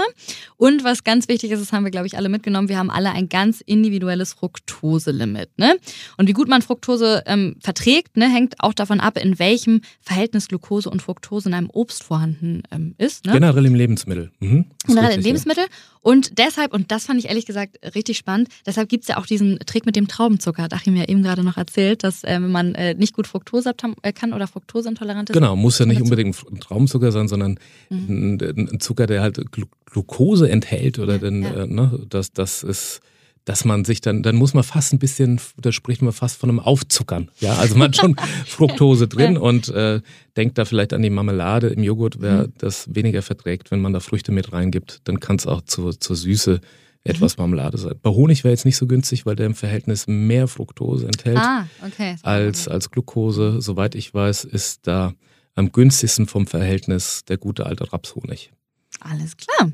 Und 0.57 0.85
was 0.85 1.05
ganz 1.05 1.29
wichtig 1.29 1.51
ist, 1.51 1.61
das 1.61 1.73
haben 1.73 1.85
wir, 1.85 1.91
glaube 1.91 2.07
ich, 2.07 2.17
alle 2.17 2.29
mitgenommen, 2.29 2.69
wir 2.69 2.79
haben 2.79 2.91
alle 2.91 3.11
ein 3.11 3.29
ganz 3.29 3.61
individuelles 3.61 4.33
Fructose-Limit. 4.35 5.51
Ne? 5.59 5.77
Und 6.17 6.29
wie 6.29 6.33
gut 6.33 6.49
man 6.49 6.63
Fructose 6.63 7.23
ähm, 7.27 7.57
verträgt, 7.61 8.17
ne, 8.17 8.29
hängt 8.29 8.55
auch 8.61 8.75
davon 8.75 9.01
ab, 9.01 9.19
in 9.19 9.39
welchem 9.39 9.83
Verhältnis 10.01 10.49
Glucose 10.49 10.89
und 10.89 11.03
Fructose 11.03 11.49
in 11.49 11.55
einem 11.55 11.71
Obst 11.71 12.05
vorhanden 12.05 12.63
ähm, 12.71 12.95
ist. 12.99 13.27
Ne? 13.27 13.33
Generell 13.33 13.67
im 13.67 13.75
Lebensmittel. 13.75 14.31
Mhm. 14.39 14.67
Generell 14.87 15.17
im 15.17 15.23
Lebensmittel. 15.23 15.65
Ja. 15.65 15.71
Und 16.03 16.39
deshalb, 16.39 16.73
und 16.73 16.91
das 16.91 17.07
fand 17.07 17.19
ich 17.19 17.29
ehrlich 17.29 17.45
gesagt 17.45 17.79
richtig 17.95 18.17
spannend, 18.17 18.49
deshalb 18.65 18.89
gibt 18.89 19.05
es 19.05 19.09
ja 19.09 19.19
auch 19.19 19.27
diesen 19.27 19.59
Trick 19.67 19.85
mit 19.85 19.97
dem 19.97 20.09
Traubenzucker. 20.09 20.63
Hat 20.63 20.73
Achim 20.73 20.97
ja 20.97 21.05
eben 21.05 21.23
gerade 21.23 21.45
noch 21.45 21.59
erzählt, 21.59 22.05
dass 22.05 22.25
äh, 22.25 22.35
wenn 22.41 22.51
man 22.51 22.75
äh, 22.75 22.95
nicht 22.95 23.15
gut 23.15 23.27
Fructose 23.27 23.75
äh, 24.03 24.13
kann 24.13 24.33
oder 24.33 24.47
Fructoseintolerant 24.47 25.31
ist, 25.31 25.40
Genau, 25.41 25.57
muss 25.57 25.79
ja 25.79 25.87
nicht 25.87 26.03
unbedingt 26.03 26.37
ein 26.51 26.61
Traumzucker 26.61 27.13
sein, 27.13 27.27
sondern 27.27 27.59
mhm. 27.89 28.39
ein, 28.43 28.79
Zucker, 28.79 29.07
der 29.07 29.23
halt 29.23 29.41
Glucose 29.87 30.51
enthält 30.51 30.99
oder 30.99 31.19
denn, 31.19 31.43
ja. 31.43 31.63
äh, 31.63 31.67
ne, 31.67 31.99
das, 32.11 32.35
das 32.35 32.63
ist 32.63 33.01
dass 33.47 33.65
man 33.65 33.87
sich 33.87 34.03
dann, 34.03 34.23
dann 34.23 34.37
muss 34.37 34.53
man 34.53 34.63
fast 34.63 34.93
ein 34.93 34.99
bisschen, 34.99 35.41
da 35.57 35.73
spricht 35.73 36.03
man 36.03 36.13
fast 36.13 36.39
von 36.39 36.51
einem 36.51 36.61
Aufzuckern. 36.61 37.31
Ja, 37.41 37.55
also 37.55 37.75
man 37.75 37.89
hat 37.89 37.97
schon 37.97 38.15
Fructose 38.47 39.09
drin 39.09 39.39
und 39.39 39.71
äh, 39.71 40.03
denkt 40.37 40.59
da 40.59 40.67
vielleicht 40.67 40.93
an 40.93 41.01
die 41.01 41.09
Marmelade 41.09 41.69
im 41.69 41.83
Joghurt, 41.83 42.21
wer 42.21 42.49
mhm. 42.49 42.53
das 42.59 42.95
weniger 42.95 43.23
verträgt, 43.23 43.71
wenn 43.71 43.81
man 43.81 43.95
da 43.95 44.01
Früchte 44.01 44.31
mit 44.31 44.53
reingibt, 44.53 45.01
dann 45.05 45.21
kann 45.21 45.37
es 45.37 45.47
auch 45.47 45.63
zur, 45.63 45.99
zur 45.99 46.17
Süße 46.17 46.61
etwas 47.03 47.39
mhm. 47.39 47.43
Marmelade 47.45 47.79
sein. 47.79 47.95
Bei 48.03 48.11
Honig 48.11 48.45
wäre 48.45 48.53
jetzt 48.53 48.67
nicht 48.67 48.77
so 48.77 48.87
günstig, 48.87 49.25
weil 49.25 49.37
der 49.37 49.47
im 49.47 49.55
Verhältnis 49.55 50.07
mehr 50.07 50.47
Fructose 50.47 51.07
enthält 51.07 51.39
ah, 51.39 51.67
okay. 51.85 52.17
als, 52.23 52.69
als 52.69 52.91
Glucose. 52.91 53.63
Soweit 53.63 53.95
ich 53.95 54.13
weiß, 54.13 54.45
ist 54.45 54.87
da 54.87 55.15
am 55.61 55.73
günstigsten 55.73 56.27
vom 56.27 56.47
Verhältnis 56.47 57.25
der 57.27 57.37
gute 57.37 57.67
alte 57.67 57.93
Rapshonig. 57.93 58.51
Alles 58.99 59.37
klar. 59.37 59.71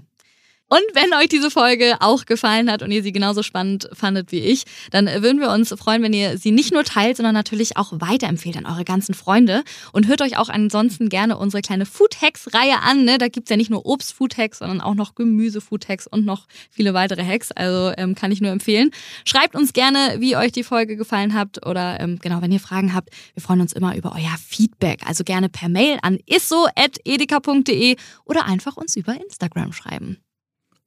Und 0.69 0.83
wenn 0.95 1.15
euch 1.15 1.29
diese 1.29 1.51
Folge 1.51 1.97
auch 2.01 2.25
gefallen 2.25 2.71
hat 2.71 2.83
und 2.83 2.91
ihr 2.91 3.03
sie 3.03 3.13
genauso 3.13 3.45
spannend 3.45 3.89
fandet 3.93 4.33
wie 4.33 4.41
ich, 4.41 4.65
dann 4.91 5.07
würden 5.07 5.41
wir 5.41 5.51
uns 5.51 5.73
freuen, 5.79 6.03
wenn 6.03 6.13
ihr 6.13 6.39
sie 6.39 6.51
nicht 6.51 6.73
nur 6.73 6.83
teilt, 6.83 7.17
sondern 7.17 7.35
natürlich 7.35 7.77
auch 7.77 7.93
weiterempfehlt 7.93 8.57
an 8.57 8.67
eure 8.67 8.85
ganzen 8.85 9.15
Freunde. 9.15 9.63
Und 9.93 10.09
hört 10.09 10.23
euch 10.23 10.37
auch 10.39 10.49
ansonsten 10.49 11.09
gerne 11.09 11.37
unsere 11.37 11.63
kleine 11.63 11.87
Food 11.87 12.21
Hacks-Reihe 12.21 12.83
an. 12.83 13.05
Ne? 13.05 13.19
Da 13.19 13.29
gibt's 13.29 13.49
ja 13.49 13.57
nicht 13.57 13.71
nur 13.71 13.87
Obst-Food 13.87 14.37
Hacks, 14.39 14.59
sondern 14.59 14.81
auch 14.81 14.95
noch 14.95 15.15
Gemüse-Food 15.15 15.89
Hacks 15.89 16.09
und 16.09 16.25
noch 16.25 16.47
viele 16.71 16.95
weitere 16.95 17.25
Hacks. 17.25 17.53
Also 17.53 17.93
ähm, 17.97 18.17
kann 18.17 18.33
ich 18.33 18.41
nur 18.41 18.51
empfehlen. 18.51 18.91
Schreibt 19.25 19.55
uns 19.55 19.73
gerne, 19.73 20.17
wie 20.19 20.37
euch 20.37 20.51
die 20.51 20.65
Folge 20.65 20.97
gefallen 20.97 21.35
hat 21.35 21.65
oder 21.65 22.01
ähm, 22.01 22.19
genau, 22.21 22.43
wenn 22.43 22.51
ihr 22.51 22.61
Fragen 22.61 22.93
habt. 22.93 23.11
Wir 23.35 23.43
freuen 23.43 23.61
uns 23.61 23.73
immer 23.73 23.97
über 23.97 24.13
euer 24.17 24.37
Feedback. 24.45 25.01
Also 25.07 25.23
gerne 25.23 25.49
per 25.49 25.69
Mail 25.69 25.99
an 26.03 26.19
isso.edeka.de 26.27 27.97
oder 28.25 28.47
einfach 28.47 28.77
uns 28.77 28.97
über 28.97 29.15
Instagram 29.15 29.73
schreiben. 29.73 30.26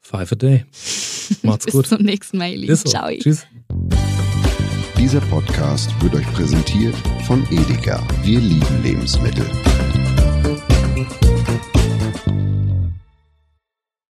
Five 0.02 0.32
a 0.32 0.36
day. 0.36 0.66
Macht's 1.44 1.68
gut. 1.68 1.84
Bis 1.84 1.90
zum 1.90 2.02
nächsten 2.04 2.38
Mal, 2.38 2.52
ihr 2.52 2.58
Lieben. 2.58 2.76
So. 2.76 2.90
Ciao. 2.90 3.10
Tschüss. 3.10 3.46
Dieser 4.98 5.22
Podcast 5.22 5.90
wird 6.02 6.16
euch 6.16 6.34
präsentiert 6.34 6.96
von 7.26 7.46
Edeka. 7.52 8.06
Wir 8.24 8.40
lieben 8.40 8.84
Lebensmittel. 8.84 9.46